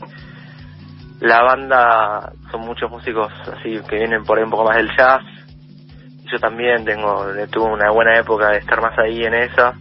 la 1.21 1.43
banda 1.43 2.33
son 2.51 2.63
muchos 2.63 2.91
músicos 2.91 3.31
así 3.53 3.79
que 3.89 3.97
vienen 3.97 4.25
por 4.25 4.39
ahí 4.39 4.45
un 4.45 4.51
poco 4.51 4.65
más 4.65 4.77
del 4.77 4.91
jazz. 4.97 5.23
Yo 6.31 6.39
también 6.39 6.85
tengo, 6.85 7.27
tuve 7.51 7.73
una 7.73 7.91
buena 7.91 8.19
época 8.19 8.51
de 8.51 8.59
estar 8.59 8.81
más 8.81 8.99
ahí 8.99 9.25
en 9.25 9.35
esa. 9.35 9.75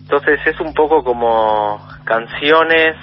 Entonces 0.00 0.40
es 0.44 0.60
un 0.60 0.74
poco 0.74 1.04
como 1.04 1.80
canciones, 2.04 2.96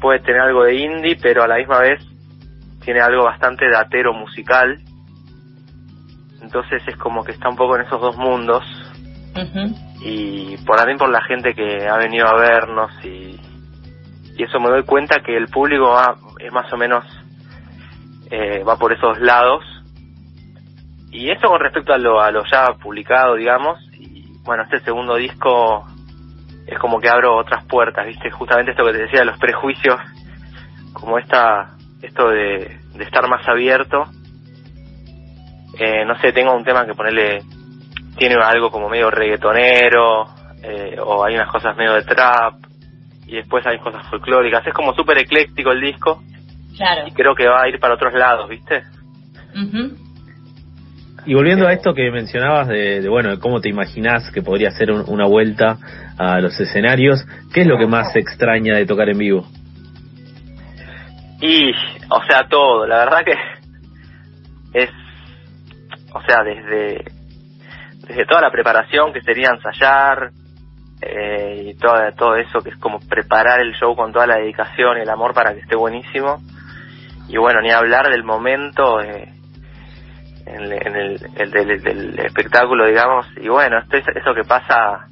puede 0.00 0.20
tener 0.20 0.42
algo 0.42 0.64
de 0.64 0.74
indie, 0.74 1.16
pero 1.20 1.42
a 1.42 1.48
la 1.48 1.56
misma 1.56 1.78
vez 1.78 2.04
tiene 2.84 3.00
algo 3.00 3.24
bastante 3.24 3.68
datero 3.70 4.12
musical. 4.12 4.78
Entonces 6.42 6.82
es 6.86 6.96
como 6.96 7.24
que 7.24 7.32
está 7.32 7.48
un 7.48 7.56
poco 7.56 7.76
en 7.76 7.86
esos 7.86 8.00
dos 8.00 8.16
mundos. 8.16 8.62
Y 10.00 10.56
por 10.58 10.76
también 10.76 10.98
por 10.98 11.10
la 11.10 11.22
gente 11.22 11.54
que 11.54 11.88
ha 11.88 11.96
venido 11.96 12.26
a 12.26 12.34
vernos 12.34 12.92
y, 13.04 13.40
y 14.36 14.42
eso 14.42 14.60
me 14.60 14.68
doy 14.70 14.82
cuenta 14.84 15.20
que 15.20 15.36
el 15.36 15.46
público 15.46 15.90
va, 15.90 16.16
es 16.38 16.52
más 16.52 16.72
o 16.72 16.76
menos 16.76 17.04
eh, 18.30 18.62
va 18.64 18.76
por 18.76 18.92
esos 18.92 19.18
lados. 19.20 19.64
Y 21.10 21.30
esto 21.30 21.48
con 21.48 21.60
respecto 21.60 21.92
a 21.92 21.98
lo, 21.98 22.20
a 22.20 22.30
lo 22.30 22.42
ya 22.50 22.68
publicado, 22.82 23.34
digamos, 23.36 23.78
y 23.92 24.24
bueno, 24.44 24.62
este 24.64 24.80
segundo 24.80 25.16
disco 25.16 25.86
es 26.66 26.78
como 26.78 27.00
que 27.00 27.08
abro 27.08 27.36
otras 27.36 27.64
puertas, 27.66 28.06
¿viste? 28.06 28.30
Justamente 28.30 28.70
esto 28.70 28.84
que 28.84 28.92
te 28.92 29.02
decía, 29.04 29.24
los 29.24 29.38
prejuicios, 29.38 30.00
como 30.92 31.18
esta, 31.18 31.76
esto 32.00 32.28
de, 32.28 32.78
de 32.94 33.04
estar 33.04 33.28
más 33.28 33.46
abierto. 33.46 34.06
Eh, 35.78 36.04
no 36.06 36.18
sé, 36.20 36.32
tengo 36.32 36.54
un 36.54 36.64
tema 36.64 36.86
que 36.86 36.94
ponerle, 36.94 37.42
tiene 38.16 38.36
algo 38.42 38.70
como 38.70 38.88
medio 38.88 39.10
reggaetonero, 39.10 40.26
eh, 40.62 40.96
o 41.00 41.24
hay 41.24 41.34
unas 41.34 41.50
cosas 41.50 41.76
medio 41.76 41.94
de 41.94 42.02
trap, 42.02 42.54
y 43.26 43.36
después 43.36 43.66
hay 43.66 43.78
cosas 43.78 44.06
folclóricas. 44.08 44.66
Es 44.66 44.74
como 44.74 44.94
súper 44.94 45.18
ecléctico 45.18 45.72
el 45.72 45.80
disco. 45.80 46.22
Claro. 46.76 47.06
Y 47.06 47.12
creo 47.12 47.34
que 47.34 47.46
va 47.46 47.62
a 47.62 47.68
ir 47.68 47.78
para 47.78 47.94
otros 47.94 48.12
lados, 48.14 48.48
¿viste? 48.48 48.82
Y 51.24 51.34
volviendo 51.34 51.66
a 51.68 51.72
esto 51.72 51.94
que 51.94 52.10
mencionabas 52.10 52.68
de, 52.68 53.00
de, 53.00 53.08
bueno, 53.08 53.38
cómo 53.38 53.60
te 53.60 53.68
imaginás 53.68 54.30
que 54.32 54.42
podría 54.42 54.70
ser 54.72 54.90
una 54.90 55.26
vuelta 55.26 55.78
a 56.18 56.40
los 56.40 56.58
escenarios, 56.58 57.24
¿qué 57.52 57.60
es 57.60 57.66
lo 57.66 57.78
que 57.78 57.86
más 57.86 58.14
extraña 58.16 58.76
de 58.76 58.86
tocar 58.86 59.08
en 59.08 59.18
vivo? 59.18 59.46
Y, 61.40 61.72
o 62.08 62.22
sea, 62.28 62.48
todo, 62.48 62.86
la 62.86 62.98
verdad 62.98 63.24
que 63.24 63.34
es, 64.74 64.90
o 66.12 66.22
sea, 66.26 66.42
desde, 66.44 67.04
desde 68.06 68.26
toda 68.26 68.40
la 68.40 68.50
preparación 68.50 69.12
que 69.12 69.22
sería 69.22 69.50
ensayar, 69.50 70.30
eh, 71.04 71.64
y 71.66 71.74
todo, 71.74 71.94
todo 72.16 72.36
eso 72.36 72.60
que 72.60 72.70
es 72.70 72.76
como 72.76 73.00
preparar 73.00 73.60
el 73.60 73.74
show 73.74 73.94
con 73.96 74.12
toda 74.12 74.26
la 74.26 74.36
dedicación 74.36 74.98
y 74.98 75.00
el 75.00 75.10
amor 75.10 75.34
para 75.34 75.52
que 75.52 75.60
esté 75.60 75.74
buenísimo. 75.74 76.40
Y 77.28 77.36
bueno, 77.38 77.60
ni 77.60 77.72
hablar 77.72 78.08
del 78.08 78.22
momento, 78.22 79.00
eh, 79.00 79.28
en, 80.46 80.72
en 80.72 80.96
el, 80.96 81.20
el 81.36 81.50
del, 81.50 81.82
del, 81.82 82.18
espectáculo, 82.20 82.86
digamos, 82.86 83.26
y 83.36 83.48
bueno, 83.48 83.78
esto 83.80 83.96
es 83.96 84.04
eso 84.14 84.32
que 84.34 84.44
pasa, 84.44 85.06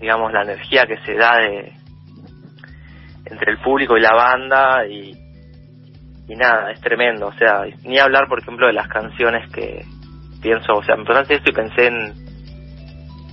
digamos, 0.00 0.32
la 0.32 0.42
energía 0.42 0.84
que 0.86 0.98
se 0.98 1.14
da 1.14 1.38
de 1.38 1.72
entre 3.24 3.52
el 3.52 3.58
público 3.58 3.96
y 3.96 4.00
la 4.00 4.14
banda 4.14 4.86
y, 4.86 5.12
y 6.28 6.36
nada, 6.36 6.70
es 6.72 6.80
tremendo, 6.80 7.28
o 7.28 7.32
sea, 7.32 7.64
ni 7.84 7.98
hablar, 7.98 8.28
por 8.28 8.40
ejemplo, 8.40 8.66
de 8.66 8.74
las 8.74 8.88
canciones 8.88 9.50
que 9.50 9.84
pienso, 10.46 10.74
o 10.74 10.82
sea, 10.84 10.94
me 10.94 11.04
pasaste 11.04 11.34
esto 11.34 11.50
y 11.50 11.54
pensé 11.54 11.88
en, 11.88 12.14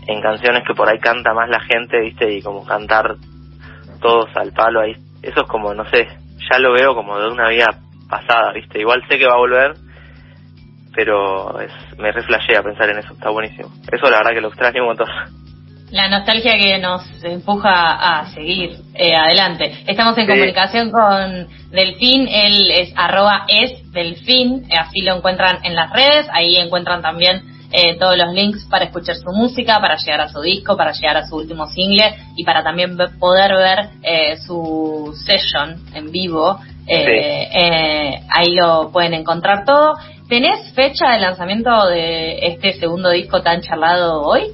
en 0.07 0.21
canciones 0.21 0.63
que 0.65 0.73
por 0.73 0.89
ahí 0.89 0.97
canta 0.97 1.31
más 1.31 1.47
la 1.47 1.59
gente, 1.59 2.01
viste, 2.01 2.37
y 2.37 2.41
como 2.41 2.65
cantar 2.65 3.17
todos 4.01 4.35
al 4.35 4.51
palo 4.51 4.81
ahí, 4.81 4.95
eso 5.21 5.41
es 5.41 5.47
como, 5.47 5.75
no 5.75 5.87
sé, 5.91 6.07
ya 6.49 6.57
lo 6.57 6.73
veo 6.73 6.95
como 6.95 7.19
de 7.19 7.27
una 7.27 7.49
vida 7.49 7.67
pasada, 8.09 8.51
viste, 8.53 8.79
igual 8.79 9.03
sé 9.07 9.19
que 9.19 9.27
va 9.27 9.35
a 9.35 9.37
volver, 9.37 9.73
pero 10.95 11.59
es, 11.59 11.71
me 11.99 12.11
reflejea 12.11 12.63
pensar 12.63 12.89
en 12.89 12.97
eso, 12.97 13.13
está 13.13 13.29
buenísimo. 13.29 13.69
Eso 13.91 14.09
la 14.09 14.17
verdad 14.17 14.31
que 14.31 14.41
lo 14.41 14.47
extraño 14.47 14.81
un 14.81 14.87
montón. 14.87 15.07
La 15.91 16.09
nostalgia 16.09 16.57
que 16.57 16.79
nos 16.79 17.03
empuja 17.23 18.21
a 18.21 18.25
seguir 18.31 18.71
eh, 18.95 19.15
adelante. 19.15 19.83
Estamos 19.85 20.17
en 20.17 20.25
sí. 20.25 20.31
comunicación 20.31 20.89
con 20.89 21.47
Delfín, 21.69 22.27
él 22.27 22.71
es 22.71 22.91
arroba 22.97 23.45
es 23.47 23.82
Delfín, 23.93 24.65
así 24.77 25.01
lo 25.01 25.15
encuentran 25.15 25.59
en 25.63 25.75
las 25.75 25.91
redes, 25.91 26.27
ahí 26.31 26.57
encuentran 26.57 27.01
también 27.01 27.43
eh, 27.71 27.97
todos 27.97 28.17
los 28.17 28.33
links 28.33 28.65
para 28.65 28.85
escuchar 28.85 29.15
su 29.15 29.31
música, 29.31 29.79
para 29.79 29.97
llegar 29.97 30.21
a 30.21 30.29
su 30.29 30.41
disco, 30.41 30.77
para 30.77 30.91
llegar 30.91 31.17
a 31.17 31.25
su 31.25 31.37
último 31.37 31.67
single 31.67 32.15
y 32.35 32.43
para 32.43 32.63
también 32.63 32.97
poder 33.19 33.53
ver 33.53 33.89
eh, 34.03 34.37
su 34.37 35.13
session 35.25 35.77
en 35.93 36.11
vivo. 36.11 36.59
Eh, 36.85 37.05
sí. 37.05 37.59
eh, 37.59 38.19
ahí 38.29 38.53
lo 38.55 38.91
pueden 38.91 39.13
encontrar 39.13 39.65
todo. 39.65 39.93
¿Tenés 40.29 40.73
fecha 40.73 41.11
de 41.11 41.19
lanzamiento 41.19 41.87
de 41.87 42.47
este 42.47 42.73
segundo 42.73 43.09
disco 43.09 43.41
tan 43.41 43.61
charlado 43.61 44.21
hoy? 44.21 44.51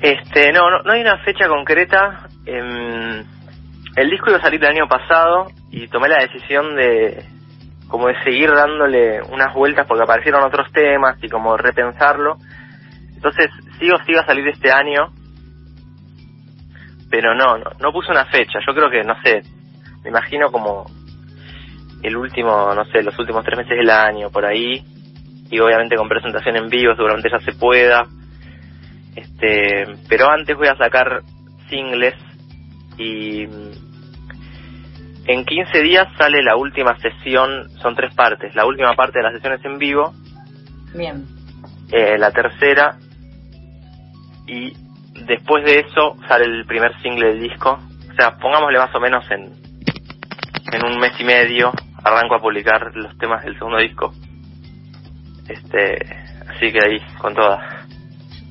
Este, 0.00 0.52
no, 0.52 0.70
no, 0.70 0.82
no 0.82 0.92
hay 0.92 1.00
una 1.00 1.18
fecha 1.18 1.48
concreta. 1.48 2.28
Eh, 2.46 3.24
el 3.96 4.10
disco 4.10 4.30
iba 4.30 4.38
a 4.38 4.42
salir 4.42 4.62
el 4.64 4.70
año 4.70 4.88
pasado 4.88 5.48
y 5.70 5.88
tomé 5.88 6.08
la 6.08 6.20
decisión 6.20 6.74
de 6.74 7.24
como 7.92 8.08
de 8.08 8.18
seguir 8.24 8.50
dándole 8.50 9.20
unas 9.20 9.54
vueltas 9.54 9.86
porque 9.86 10.02
aparecieron 10.02 10.42
otros 10.42 10.72
temas 10.72 11.22
y 11.22 11.28
como 11.28 11.58
repensarlo. 11.58 12.38
Entonces, 13.14 13.50
sigo, 13.78 13.98
sigo 14.06 14.20
a 14.20 14.24
salir 14.24 14.48
este 14.48 14.72
año, 14.72 15.12
pero 17.10 17.34
no, 17.34 17.58
no, 17.58 17.70
no 17.78 17.92
puse 17.92 18.10
una 18.10 18.24
fecha. 18.24 18.60
Yo 18.66 18.74
creo 18.74 18.88
que, 18.88 19.02
no 19.04 19.14
sé, 19.22 19.42
me 20.02 20.08
imagino 20.08 20.50
como 20.50 20.86
el 22.02 22.16
último, 22.16 22.74
no 22.74 22.84
sé, 22.86 23.02
los 23.02 23.16
últimos 23.18 23.44
tres 23.44 23.58
meses 23.58 23.76
del 23.76 23.90
año, 23.90 24.30
por 24.30 24.46
ahí, 24.46 24.82
y 25.50 25.60
obviamente 25.60 25.94
con 25.94 26.08
presentación 26.08 26.56
en 26.56 26.70
vivo 26.70 26.94
seguramente 26.94 27.28
ya 27.30 27.40
se 27.40 27.52
pueda. 27.52 28.06
Este, 29.14 29.84
pero 30.08 30.30
antes 30.30 30.56
voy 30.56 30.68
a 30.68 30.76
sacar 30.76 31.20
singles 31.68 32.14
y 32.96 33.46
en 35.26 35.44
15 35.44 35.82
días 35.82 36.08
sale 36.18 36.42
la 36.42 36.56
última 36.56 36.96
sesión, 36.98 37.70
son 37.80 37.94
tres 37.94 38.14
partes. 38.14 38.54
La 38.54 38.66
última 38.66 38.94
parte 38.94 39.18
de 39.18 39.24
las 39.24 39.34
sesiones 39.34 39.64
en 39.64 39.78
vivo. 39.78 40.12
Bien. 40.94 41.24
Eh, 41.90 42.18
la 42.18 42.32
tercera. 42.32 42.96
Y 44.46 44.72
después 45.26 45.64
de 45.64 45.80
eso 45.80 46.16
sale 46.26 46.44
el 46.44 46.66
primer 46.66 47.00
single 47.02 47.28
del 47.28 47.40
disco. 47.40 47.78
O 48.10 48.14
sea, 48.14 48.36
pongámosle 48.38 48.78
más 48.78 48.94
o 48.94 49.00
menos 49.00 49.24
en, 49.30 49.52
en 50.72 50.84
un 50.84 50.98
mes 50.98 51.12
y 51.18 51.24
medio 51.24 51.72
arranco 52.02 52.34
a 52.34 52.40
publicar 52.40 52.90
los 52.94 53.16
temas 53.18 53.44
del 53.44 53.54
segundo 53.54 53.78
disco. 53.78 54.12
Este, 55.48 55.98
así 56.48 56.72
que 56.72 56.84
ahí, 56.84 57.00
con 57.18 57.34
todas. 57.34 57.71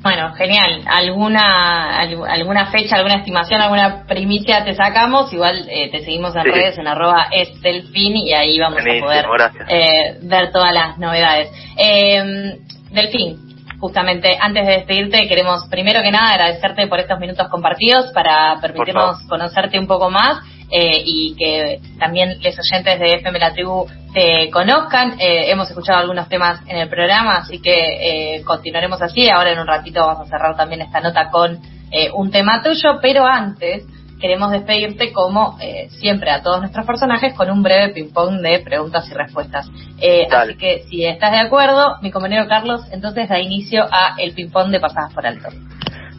Bueno, 0.01 0.33
genial. 0.33 0.83
¿Alguna 0.87 1.99
alguna 1.99 2.71
fecha, 2.71 2.95
alguna 2.95 3.17
estimación, 3.17 3.61
alguna 3.61 4.03
primicia 4.07 4.63
te 4.63 4.73
sacamos? 4.73 5.31
Igual 5.31 5.67
eh, 5.69 5.89
te 5.91 5.99
seguimos 5.99 6.35
en 6.35 6.43
sí. 6.43 6.49
redes 6.49 6.77
en 6.79 6.87
arroba 6.87 7.27
es 7.31 7.49
y 7.63 8.33
ahí 8.33 8.59
vamos 8.59 8.81
a 8.81 8.99
poder 8.99 9.25
eh, 9.69 10.17
ver 10.23 10.51
todas 10.51 10.73
las 10.73 10.97
novedades. 10.97 11.51
Eh, 11.77 12.57
delfín, 12.89 13.37
justamente 13.79 14.37
antes 14.39 14.65
de 14.65 14.73
despedirte 14.73 15.27
queremos 15.27 15.65
primero 15.69 16.01
que 16.01 16.11
nada 16.11 16.33
agradecerte 16.33 16.87
por 16.87 16.99
estos 16.99 17.19
minutos 17.19 17.47
compartidos 17.49 18.11
para 18.11 18.59
permitirnos 18.59 19.21
conocerte 19.29 19.77
un 19.77 19.87
poco 19.87 20.09
más 20.09 20.39
eh, 20.71 21.01
y 21.05 21.35
que 21.35 21.79
también 21.99 22.37
los 22.41 22.57
oyentes 22.57 22.99
de 22.99 23.15
FM 23.15 23.39
La 23.39 23.53
Tribu 23.53 23.87
te 24.13 24.49
conozcan. 24.49 25.19
Eh, 25.19 25.51
hemos 25.51 25.69
escuchado 25.69 25.99
algunos 25.99 26.29
temas 26.29 26.61
en 26.67 26.77
el 26.77 26.89
programa, 26.89 27.37
así 27.37 27.61
que 27.61 28.35
eh, 28.37 28.43
continuaremos 28.43 29.01
así. 29.01 29.29
Ahora 29.29 29.51
en 29.51 29.59
un 29.59 29.67
ratito 29.67 29.99
vamos 29.99 30.27
a 30.27 30.29
cerrar 30.29 30.55
también 30.55 30.81
esta 30.81 31.01
nota 31.01 31.29
con 31.29 31.59
eh, 31.91 32.09
un 32.13 32.31
tema 32.31 32.61
tuyo, 32.63 32.99
pero 33.01 33.25
antes 33.25 33.83
queremos 34.21 34.51
despedirte 34.51 35.11
como 35.11 35.57
eh, 35.59 35.89
siempre 35.89 36.29
a 36.29 36.41
todos 36.41 36.61
nuestros 36.61 36.85
personajes 36.85 37.33
con 37.33 37.49
un 37.49 37.63
breve 37.63 37.93
ping-pong 37.93 38.39
de 38.41 38.59
preguntas 38.59 39.09
y 39.09 39.13
respuestas. 39.13 39.69
Eh, 39.99 40.27
así 40.31 40.55
que 40.55 40.83
si 40.89 41.05
estás 41.05 41.31
de 41.31 41.45
acuerdo, 41.45 41.97
mi 42.01 42.11
compañero 42.11 42.47
Carlos, 42.47 42.81
entonces 42.91 43.27
da 43.27 43.39
inicio 43.39 43.83
a 43.83 44.15
el 44.19 44.33
ping-pong 44.33 44.69
de 44.69 44.79
pasadas 44.79 45.13
por 45.13 45.25
alto. 45.25 45.49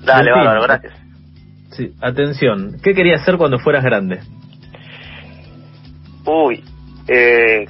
Dale, 0.04 0.30
bárbaro, 0.32 0.62
gracias. 0.62 0.94
Sí, 1.70 1.92
atención. 2.02 2.76
¿Qué 2.82 2.92
querías 2.92 3.22
hacer 3.22 3.38
cuando 3.38 3.58
fueras 3.58 3.84
grande? 3.84 4.20
Uy, 6.24 6.64
eh, 7.08 7.66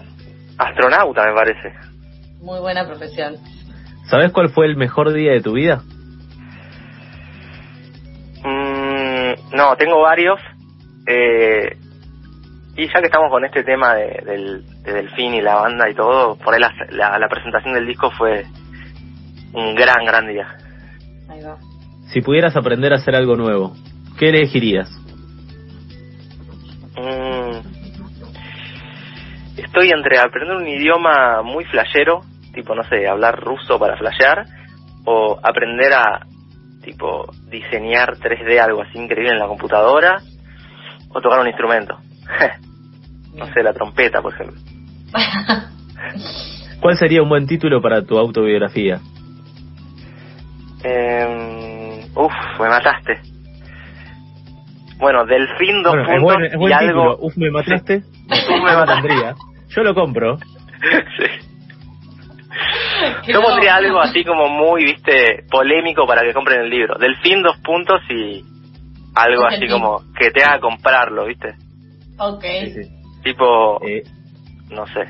astronauta 0.58 1.24
me 1.26 1.34
parece. 1.34 1.72
Muy 2.40 2.60
buena 2.60 2.86
profesión. 2.86 3.36
¿Sabes 4.08 4.32
cuál 4.32 4.50
fue 4.50 4.66
el 4.66 4.76
mejor 4.76 5.12
día 5.12 5.32
de 5.32 5.40
tu 5.40 5.52
vida? 5.52 5.82
Mm, 8.44 9.56
no, 9.56 9.76
tengo 9.76 10.00
varios. 10.02 10.40
Eh, 11.06 11.76
y 12.76 12.86
ya 12.86 13.00
que 13.00 13.06
estamos 13.06 13.30
con 13.30 13.44
este 13.44 13.62
tema 13.64 13.94
de, 13.94 14.22
del, 14.24 14.64
de 14.82 14.92
Delfín 14.92 15.34
y 15.34 15.40
la 15.40 15.56
banda 15.56 15.88
y 15.90 15.94
todo, 15.94 16.36
por 16.36 16.54
ahí 16.54 16.60
la, 16.60 16.72
la, 16.90 17.18
la 17.18 17.28
presentación 17.28 17.74
del 17.74 17.86
disco 17.86 18.10
fue 18.16 18.44
un 19.52 19.74
gran, 19.74 20.04
gran 20.06 20.26
día. 20.28 20.56
Ahí 21.28 21.42
va. 21.42 21.58
si 22.12 22.20
pudieras 22.20 22.56
aprender 22.56 22.92
a 22.92 22.96
hacer 22.96 23.14
algo 23.14 23.36
nuevo, 23.36 23.74
¿qué 24.18 24.30
elegirías? 24.30 24.90
Mm. 26.96 27.21
Estoy 29.72 29.88
entre 29.90 30.18
aprender 30.18 30.54
un 30.54 30.68
idioma 30.68 31.40
muy 31.40 31.64
flashero, 31.64 32.20
tipo, 32.52 32.74
no 32.74 32.84
sé, 32.84 33.08
hablar 33.08 33.40
ruso 33.40 33.78
para 33.78 33.96
flashear, 33.96 34.44
o 35.06 35.38
aprender 35.42 35.94
a, 35.94 36.26
tipo, 36.84 37.32
diseñar 37.48 38.18
3D, 38.18 38.58
algo 38.58 38.82
así 38.82 38.98
increíble 38.98 39.30
en 39.32 39.38
la 39.38 39.46
computadora, 39.46 40.20
o 41.08 41.20
tocar 41.22 41.40
un 41.40 41.46
instrumento. 41.46 41.96
no 43.34 43.46
sé, 43.46 43.62
la 43.62 43.72
trompeta, 43.72 44.20
por 44.20 44.34
ejemplo. 44.34 44.60
¿Cuál 46.82 46.98
sería 46.98 47.22
un 47.22 47.30
buen 47.30 47.46
título 47.46 47.80
para 47.80 48.02
tu 48.04 48.18
autobiografía? 48.18 49.00
Eh, 50.84 52.04
uf, 52.14 52.32
me 52.60 52.68
mataste. 52.68 53.20
Bueno, 54.98 55.24
Delfín, 55.24 55.82
dos 55.82 55.94
Bueno, 55.94 56.02
es 56.02 56.08
puntos 56.08 56.22
buen, 56.22 56.44
es 56.44 56.56
buen 56.58 56.72
y 56.74 56.78
título. 56.78 57.02
algo... 57.02 57.16
Uf, 57.22 57.36
me 57.38 57.50
mataste. 57.50 57.96
Uf, 58.28 58.62
me 58.62 58.76
mataste. 58.76 59.08
Yo 59.74 59.82
lo 59.82 59.94
compro. 59.94 60.38
Sí. 61.16 61.48
Yo 63.32 63.40
pondría 63.40 63.76
algo 63.76 64.00
así 64.00 64.24
como 64.24 64.48
muy, 64.48 64.84
viste, 64.84 65.44
polémico 65.50 66.06
para 66.06 66.22
que 66.22 66.34
compren 66.34 66.60
el 66.60 66.70
libro. 66.70 66.96
Delfín, 66.98 67.42
dos 67.42 67.56
puntos 67.58 68.00
y 68.10 68.44
algo 69.14 69.46
así 69.46 69.66
como 69.68 70.02
que 70.18 70.30
te 70.30 70.42
haga 70.44 70.60
comprarlo, 70.60 71.26
viste. 71.26 71.54
Ok. 72.18 72.44
Sí, 72.64 72.72
sí. 72.74 72.80
Tipo, 73.24 73.80
Eh, 73.86 74.02
no 74.70 74.86
sé. 74.86 75.06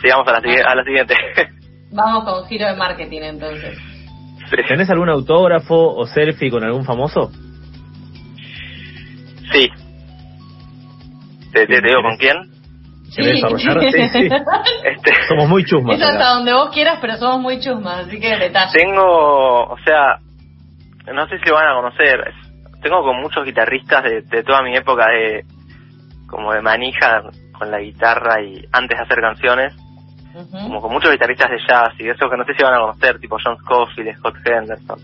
Sigamos 0.00 0.26
a 0.26 0.32
la, 0.32 0.38
a 0.70 0.74
la 0.74 0.84
siguiente. 0.84 1.14
Vamos 1.92 2.24
con 2.24 2.46
giro 2.48 2.66
de 2.66 2.76
marketing 2.76 3.20
entonces. 3.22 3.78
¿Tenés 4.68 4.90
algún 4.90 5.08
autógrafo 5.08 5.94
o 5.94 6.06
selfie 6.06 6.50
con 6.50 6.64
algún 6.64 6.84
famoso? 6.84 7.30
Sí. 9.52 9.70
¿Te, 11.52 11.66
te, 11.66 11.80
te 11.80 11.88
digo 11.88 12.02
con 12.02 12.16
quién? 12.16 12.36
¿Querés 13.14 13.34
desarrollar? 13.34 13.80
Sí, 13.90 14.08
sí. 14.08 14.28
Este, 14.84 15.12
Somos 15.28 15.48
muy 15.48 15.64
chusmas. 15.64 15.96
Es 15.96 16.02
hasta 16.02 16.34
donde 16.34 16.52
vos 16.52 16.70
quieras, 16.70 16.98
pero 17.00 17.16
somos 17.16 17.40
muy 17.40 17.60
chusmas, 17.60 18.06
así 18.06 18.18
que 18.18 18.36
detalle. 18.36 18.72
tengo, 18.72 19.64
o 19.64 19.76
sea, 19.84 20.18
no 21.12 21.26
sé 21.28 21.38
si 21.38 21.48
lo 21.48 21.54
van 21.54 21.68
a 21.68 21.74
conocer. 21.74 22.32
Tengo 22.82 23.02
con 23.02 23.20
muchos 23.20 23.44
guitarristas 23.44 24.02
de, 24.04 24.22
de 24.22 24.42
toda 24.42 24.62
mi 24.62 24.74
época 24.76 25.06
de 25.08 25.44
como 26.32 26.52
de 26.52 26.62
manija 26.62 27.22
con 27.56 27.70
la 27.70 27.78
guitarra 27.78 28.40
y 28.42 28.64
antes 28.72 28.98
de 28.98 29.04
hacer 29.04 29.20
canciones, 29.20 29.76
como 30.50 30.80
con 30.80 30.92
muchos 30.92 31.12
guitarristas 31.12 31.50
de 31.50 31.58
jazz 31.58 31.90
y 31.98 32.08
eso 32.08 32.28
que 32.28 32.36
no 32.38 32.44
sé 32.44 32.54
si 32.54 32.62
van 32.64 32.74
a 32.74 32.80
conocer, 32.80 33.20
tipo 33.20 33.36
John 33.44 33.58
Scofield, 33.58 34.16
Scott 34.16 34.34
Henderson, 34.44 34.98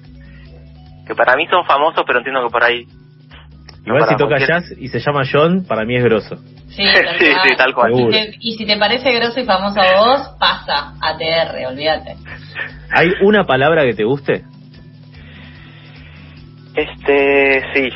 que 1.06 1.14
para 1.14 1.36
mí 1.36 1.46
son 1.48 1.64
famosos, 1.66 2.02
pero 2.06 2.18
entiendo 2.18 2.42
que 2.46 2.50
por 2.50 2.64
ahí 2.64 2.86
Igual 3.88 4.08
si 4.08 4.16
toca 4.16 4.36
cualquier- 4.36 4.48
jazz 4.48 4.72
y 4.78 4.88
se 4.88 5.00
llama 5.00 5.22
John, 5.30 5.64
para 5.66 5.84
mí 5.84 5.96
es 5.96 6.04
grosso. 6.04 6.36
Sí, 6.68 6.84
tal 7.04 7.18
Sí, 7.18 7.56
tal 7.56 7.74
cual. 7.74 7.92
Y, 7.92 7.96
Seguro. 7.96 8.12
te- 8.12 8.36
y 8.40 8.56
si 8.56 8.66
te 8.66 8.76
parece 8.78 9.12
grosso 9.12 9.40
y 9.40 9.44
famoso 9.44 9.80
a 9.80 9.98
vos, 10.00 10.36
pasa 10.38 10.94
a 11.00 11.16
TR, 11.18 11.66
olvídate. 11.66 12.16
¿Hay 12.90 13.10
una 13.22 13.44
palabra 13.44 13.82
que 13.84 13.94
te 13.94 14.04
guste? 14.04 14.44
Este, 16.74 17.62
sí. 17.74 17.88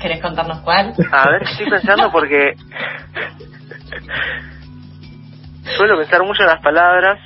¿Querés 0.00 0.20
contarnos 0.22 0.60
cuál? 0.60 0.94
A 1.12 1.30
ver, 1.30 1.42
estoy 1.42 1.68
pensando 1.68 2.10
porque 2.10 2.54
suelo 5.76 5.98
pensar 5.98 6.22
mucho 6.24 6.42
en 6.42 6.48
las 6.48 6.60
palabras. 6.62 7.18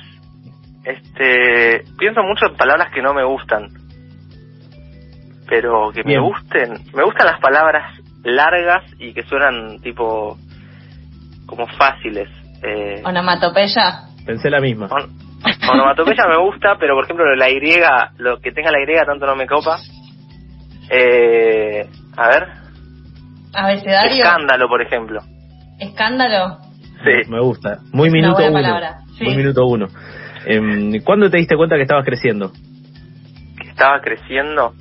Este, 0.83 1.85
pienso 1.97 2.21
mucho 2.23 2.47
en 2.49 2.57
palabras 2.57 2.89
que 2.93 3.01
no 3.01 3.13
me 3.13 3.23
gustan, 3.23 3.67
pero 5.61 5.91
que 5.93 6.01
Bien. 6.01 6.19
me 6.19 6.27
gusten. 6.27 6.71
Me 6.95 7.03
gustan 7.03 7.27
las 7.27 7.39
palabras 7.39 7.99
largas 8.23 8.83
y 8.97 9.13
que 9.13 9.21
suenan 9.21 9.79
tipo 9.81 10.35
como 11.45 11.67
fáciles. 11.67 12.27
Eh, 12.63 13.03
¿Onomatopeya? 13.05 14.07
Pensé 14.25 14.49
la 14.49 14.59
misma. 14.59 14.87
on- 14.89 15.11
onomatopeya 15.69 16.23
me 16.27 16.37
gusta, 16.37 16.77
pero 16.79 16.95
por 16.95 17.03
ejemplo 17.03 17.35
la 17.35 17.49
Y, 17.51 17.59
lo 18.17 18.39
que 18.39 18.51
tenga 18.51 18.71
la 18.71 18.81
Y 18.81 19.05
tanto 19.05 19.27
no 19.27 19.35
me 19.35 19.45
copa. 19.45 19.77
Eh, 20.89 21.85
a 22.17 22.27
ver, 22.29 22.47
¿Abecedario? 23.53 24.23
escándalo, 24.23 24.67
por 24.67 24.81
ejemplo. 24.81 25.21
¿Escándalo? 25.79 26.57
Sí. 27.03 27.29
Me 27.29 27.41
gusta. 27.41 27.77
Muy 27.91 28.07
Es 28.07 28.13
una 28.13 28.21
minuto 28.21 28.33
buena 28.41 28.49
uno. 28.49 28.61
palabra, 28.63 28.97
sí. 29.19 29.23
Muy 29.25 29.35
minuto 29.37 29.65
uno. 29.67 29.87
Em, 30.47 30.99
¿Cuándo 31.03 31.29
te 31.29 31.37
diste 31.37 31.55
cuenta 31.55 31.75
que 31.75 31.83
estabas 31.83 32.05
creciendo? 32.05 32.51
que 33.61 33.69
estaba 33.69 34.01
creciendo. 34.01 34.73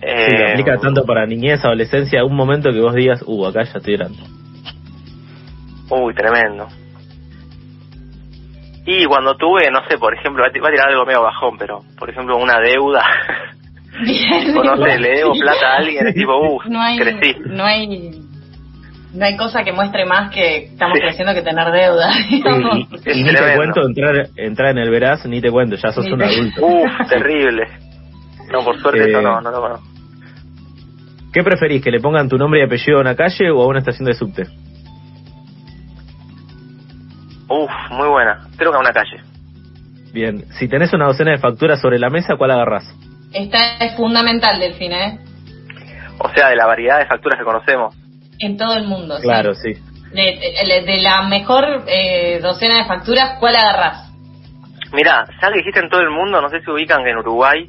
Sí, 0.00 0.06
Eh, 0.06 0.52
aplica 0.52 0.76
tanto 0.78 1.04
para 1.04 1.26
niñez, 1.26 1.64
adolescencia, 1.64 2.24
un 2.24 2.36
momento 2.36 2.70
que 2.70 2.80
vos 2.80 2.94
digas, 2.94 3.22
uh, 3.26 3.46
acá 3.46 3.64
ya 3.64 3.78
estoy 3.78 3.96
grande. 3.96 4.18
Uy, 5.90 6.14
tremendo. 6.14 6.68
Y 8.86 9.04
cuando 9.04 9.36
tuve, 9.36 9.70
no 9.70 9.80
sé, 9.88 9.98
por 9.98 10.14
ejemplo, 10.14 10.42
va 10.42 10.48
a 10.48 10.52
tirar 10.52 10.88
algo 10.88 11.04
medio 11.04 11.22
bajón, 11.22 11.56
pero 11.58 11.80
por 11.98 12.08
ejemplo 12.08 12.36
una 12.38 12.58
deuda, 12.58 13.04
Bien. 14.02 14.56
o 14.56 14.64
no 14.64 14.76
sé, 14.82 14.98
le 14.98 15.08
debo 15.18 15.32
plata 15.32 15.74
a 15.74 15.76
alguien, 15.78 16.06
es 16.06 16.14
tipo, 16.14 16.36
uh, 16.38 16.60
no 16.70 16.80
hay, 16.80 16.98
crecí. 16.98 17.36
no 17.46 17.64
hay, 17.64 18.10
no 19.14 19.24
hay 19.24 19.36
cosa 19.36 19.62
que 19.62 19.72
muestre 19.72 20.06
más 20.06 20.30
que 20.32 20.64
estamos 20.66 20.96
Sí. 20.96 21.02
creciendo 21.04 21.34
que 21.34 21.42
tener 21.42 21.70
deuda. 21.70 22.10
digamos. 22.30 22.78
Y, 23.04 23.10
y 23.20 23.22
ni 23.24 23.34
te 23.34 23.56
cuento 23.56 23.82
entrar, 23.86 24.28
entrar 24.36 24.70
en 24.70 24.78
el 24.78 24.90
veraz, 24.90 25.26
ni 25.26 25.40
te 25.42 25.50
cuento, 25.50 25.76
ya 25.76 25.92
sos 25.92 26.04
Ni 26.06 26.12
un 26.12 26.18
te- 26.20 26.24
adulto. 26.24 26.66
Uf, 26.66 27.08
terrible. 27.10 27.66
No, 28.52 28.64
por 28.64 28.78
suerte 28.80 29.00
Eh, 29.04 29.10
eso 29.10 29.20
no, 29.22 29.40
no 29.40 29.50
lo 29.50 29.60
conozco. 29.60 29.86
¿Qué 31.32 31.42
preferís, 31.42 31.82
que 31.84 31.90
le 31.90 32.00
pongan 32.00 32.28
tu 32.28 32.38
nombre 32.38 32.60
y 32.60 32.64
apellido 32.64 32.98
a 32.98 33.00
una 33.02 33.14
calle 33.14 33.50
o 33.50 33.62
a 33.62 33.66
una 33.66 33.80
estación 33.80 34.06
de 34.06 34.14
subte? 34.14 34.46
Uf, 37.48 37.70
muy 37.90 38.08
buena. 38.08 38.46
Creo 38.56 38.70
que 38.70 38.76
a 38.76 38.80
una 38.80 38.92
calle. 38.92 39.22
Bien, 40.12 40.44
si 40.58 40.68
tenés 40.68 40.92
una 40.92 41.06
docena 41.06 41.32
de 41.32 41.38
facturas 41.38 41.80
sobre 41.80 41.98
la 41.98 42.10
mesa, 42.10 42.36
¿cuál 42.36 42.50
agarrás? 42.50 42.84
Esta 43.32 43.76
es 43.78 43.94
fundamental, 43.96 44.58
Delfín, 44.58 44.92
¿eh? 44.92 45.18
O 46.18 46.28
sea, 46.30 46.48
de 46.48 46.56
la 46.56 46.66
variedad 46.66 46.98
de 46.98 47.06
facturas 47.06 47.38
que 47.38 47.44
conocemos. 47.44 47.94
En 48.38 48.56
todo 48.56 48.74
el 48.74 48.86
mundo. 48.86 49.16
sí. 49.16 49.22
Claro, 49.22 49.54
sí. 49.54 49.72
De, 50.12 50.22
de- 50.22 50.82
de 50.86 51.02
la 51.02 51.22
mejor 51.28 51.84
eh, 51.86 52.40
docena 52.42 52.78
de 52.78 52.84
facturas, 52.86 53.36
¿cuál 53.38 53.54
agarrás? 53.56 54.10
Mira, 54.94 55.26
ya 55.42 55.48
que 55.50 55.58
dijiste 55.58 55.80
en 55.80 55.90
todo 55.90 56.00
el 56.00 56.10
mundo, 56.10 56.40
no 56.40 56.48
sé 56.48 56.60
si 56.62 56.70
ubican 56.70 57.04
que 57.04 57.10
en 57.10 57.18
Uruguay 57.18 57.68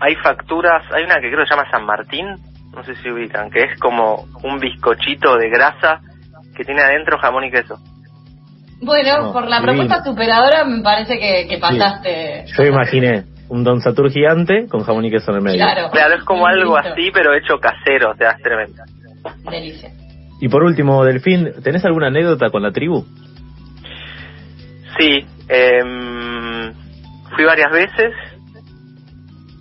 hay 0.00 0.14
facturas, 0.16 0.82
hay 0.92 1.04
una 1.04 1.14
que 1.16 1.28
creo 1.30 1.40
que 1.44 1.46
se 1.46 1.54
llama 1.54 1.70
San 1.70 1.84
Martín, 1.86 2.26
no 2.74 2.82
sé 2.84 2.94
si 2.96 3.10
ubican, 3.10 3.50
que 3.50 3.60
es 3.62 3.78
como 3.78 4.26
un 4.42 4.58
bizcochito 4.58 5.36
de 5.36 5.48
grasa 5.48 6.00
que 6.56 6.64
tiene 6.64 6.82
adentro 6.82 7.18
jamón 7.18 7.44
y 7.44 7.50
queso. 7.50 7.78
Bueno, 8.82 9.22
No, 9.26 9.32
por 9.32 9.46
la 9.48 9.60
divino. 9.60 9.78
propuesta 9.86 10.04
superadora 10.04 10.64
me 10.64 10.82
parece 10.82 11.18
que, 11.18 11.46
que 11.48 11.58
pasaste. 11.58 12.44
Yo 12.56 12.64
imaginé 12.64 13.24
un 13.48 13.62
Don 13.64 13.80
Satur 13.80 14.10
gigante 14.10 14.66
con 14.68 14.82
jamón 14.82 15.04
y 15.04 15.10
queso 15.10 15.30
en 15.30 15.36
el 15.38 15.42
medio. 15.42 15.64
Claro. 15.64 15.90
Claro, 15.90 16.14
es 16.16 16.24
como 16.24 16.46
algo 16.46 16.76
Listo. 16.76 16.92
así, 16.92 17.10
pero 17.12 17.32
hecho 17.34 17.58
casero, 17.60 18.10
o 18.10 18.16
sea, 18.16 18.32
es 18.32 18.42
tremendo. 18.42 18.82
Delicia. 19.50 19.90
Y 20.40 20.48
por 20.48 20.64
último, 20.64 21.04
Delfín, 21.04 21.50
¿tenés 21.62 21.84
alguna 21.84 22.08
anécdota 22.08 22.50
con 22.50 22.62
la 22.62 22.72
tribu? 22.72 23.04
Sí, 24.98 25.26
em, 25.48 26.72
fui 27.34 27.44
varias 27.44 27.72
veces, 27.72 28.12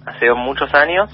hace 0.05 0.31
muchos 0.33 0.73
años, 0.73 1.09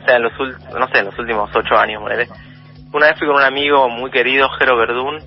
o 0.00 0.06
sea, 0.06 0.16
en 0.16 0.22
los, 0.24 0.32
no 0.38 0.88
sé, 0.88 0.98
en 1.00 1.04
los 1.06 1.18
últimos 1.18 1.50
ocho 1.54 1.76
años. 1.76 2.02
Una 2.02 3.06
vez 3.06 3.18
fui 3.18 3.26
con 3.26 3.36
un 3.36 3.42
amigo 3.42 3.88
muy 3.88 4.10
querido, 4.10 4.48
Jero 4.58 4.76
Verdún, 4.76 5.18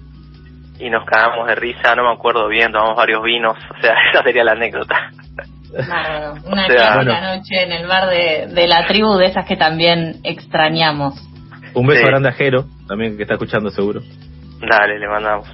y 0.79 0.89
nos 0.89 1.05
cagamos 1.05 1.47
de 1.47 1.55
risa, 1.55 1.95
no 1.95 2.03
me 2.03 2.13
acuerdo 2.13 2.47
bien, 2.47 2.71
tomamos 2.71 2.95
varios 2.97 3.23
vinos, 3.23 3.55
o 3.57 3.81
sea, 3.81 3.93
esa 4.11 4.23
sería 4.23 4.43
la 4.43 4.51
anécdota. 4.53 5.09
Bárbaro. 5.89 6.33
Una 6.45 6.65
O 6.65 6.69
sea, 6.69 6.95
bueno. 6.95 7.13
noche 7.35 7.63
en 7.63 7.71
el 7.71 7.87
bar 7.87 8.07
de, 8.09 8.47
de 8.53 8.67
la 8.67 8.85
tribu, 8.87 9.15
de 9.17 9.25
esas 9.27 9.45
que 9.45 9.55
también 9.57 10.15
extrañamos. 10.23 11.15
Un 11.73 11.87
beso 11.87 12.01
Sí. 12.01 12.07
grande 12.07 12.29
a 12.29 12.31
Jero, 12.33 12.65
también 12.87 13.17
que 13.17 13.23
está 13.23 13.33
escuchando 13.33 13.69
seguro. 13.69 14.01
Dale, 14.61 14.97
le 14.99 15.07
mandamos. 15.07 15.47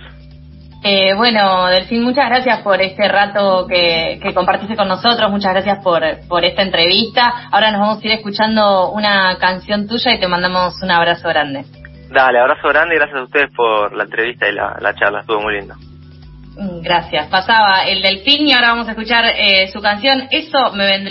Eh, 0.84 1.14
bueno, 1.14 1.68
Delfín, 1.68 2.04
muchas 2.04 2.28
gracias 2.28 2.62
por 2.62 2.82
este 2.82 3.08
rato 3.08 3.68
que, 3.68 4.20
que 4.22 4.34
compartiste 4.34 4.76
con 4.76 4.88
nosotros, 4.88 5.30
muchas 5.30 5.54
gracias 5.54 5.84
por, 5.84 6.02
por 6.28 6.44
esta 6.44 6.64
entrevista. 6.64 7.50
Ahora 7.52 7.72
nos 7.72 7.82
vamos 7.82 8.04
a 8.04 8.08
ir 8.08 8.14
escuchando 8.14 8.90
una 8.92 9.38
canción 9.38 9.88
tuya 9.88 10.14
y 10.14 10.20
te 10.20 10.28
mandamos 10.28 10.82
un 10.82 10.90
abrazo 10.90 11.30
grande. 11.30 11.66
Dale, 12.10 12.40
abrazo 12.40 12.68
grande 12.70 12.96
y 12.96 12.98
gracias 12.98 13.20
a 13.20 13.24
ustedes 13.24 13.52
por 13.56 13.96
la 13.96 14.04
entrevista 14.06 14.50
y 14.50 14.54
la, 14.54 14.76
la 14.82 14.96
charla, 14.96 15.20
estuvo 15.22 15.40
muy 15.42 15.54
lindo. 15.60 15.76
Mm, 16.58 16.82
Gracias. 16.82 17.28
Pasaba 17.28 17.84
el 17.86 18.02
Delfín 18.02 18.48
y 18.48 18.54
ahora 18.54 18.70
vamos 18.70 18.88
a 18.88 18.92
escuchar 18.92 19.24
eh, 19.38 19.70
su 19.72 19.82
canción 19.82 20.28
Eso 20.32 20.74
me 20.74 20.86
vendría. 20.86 21.00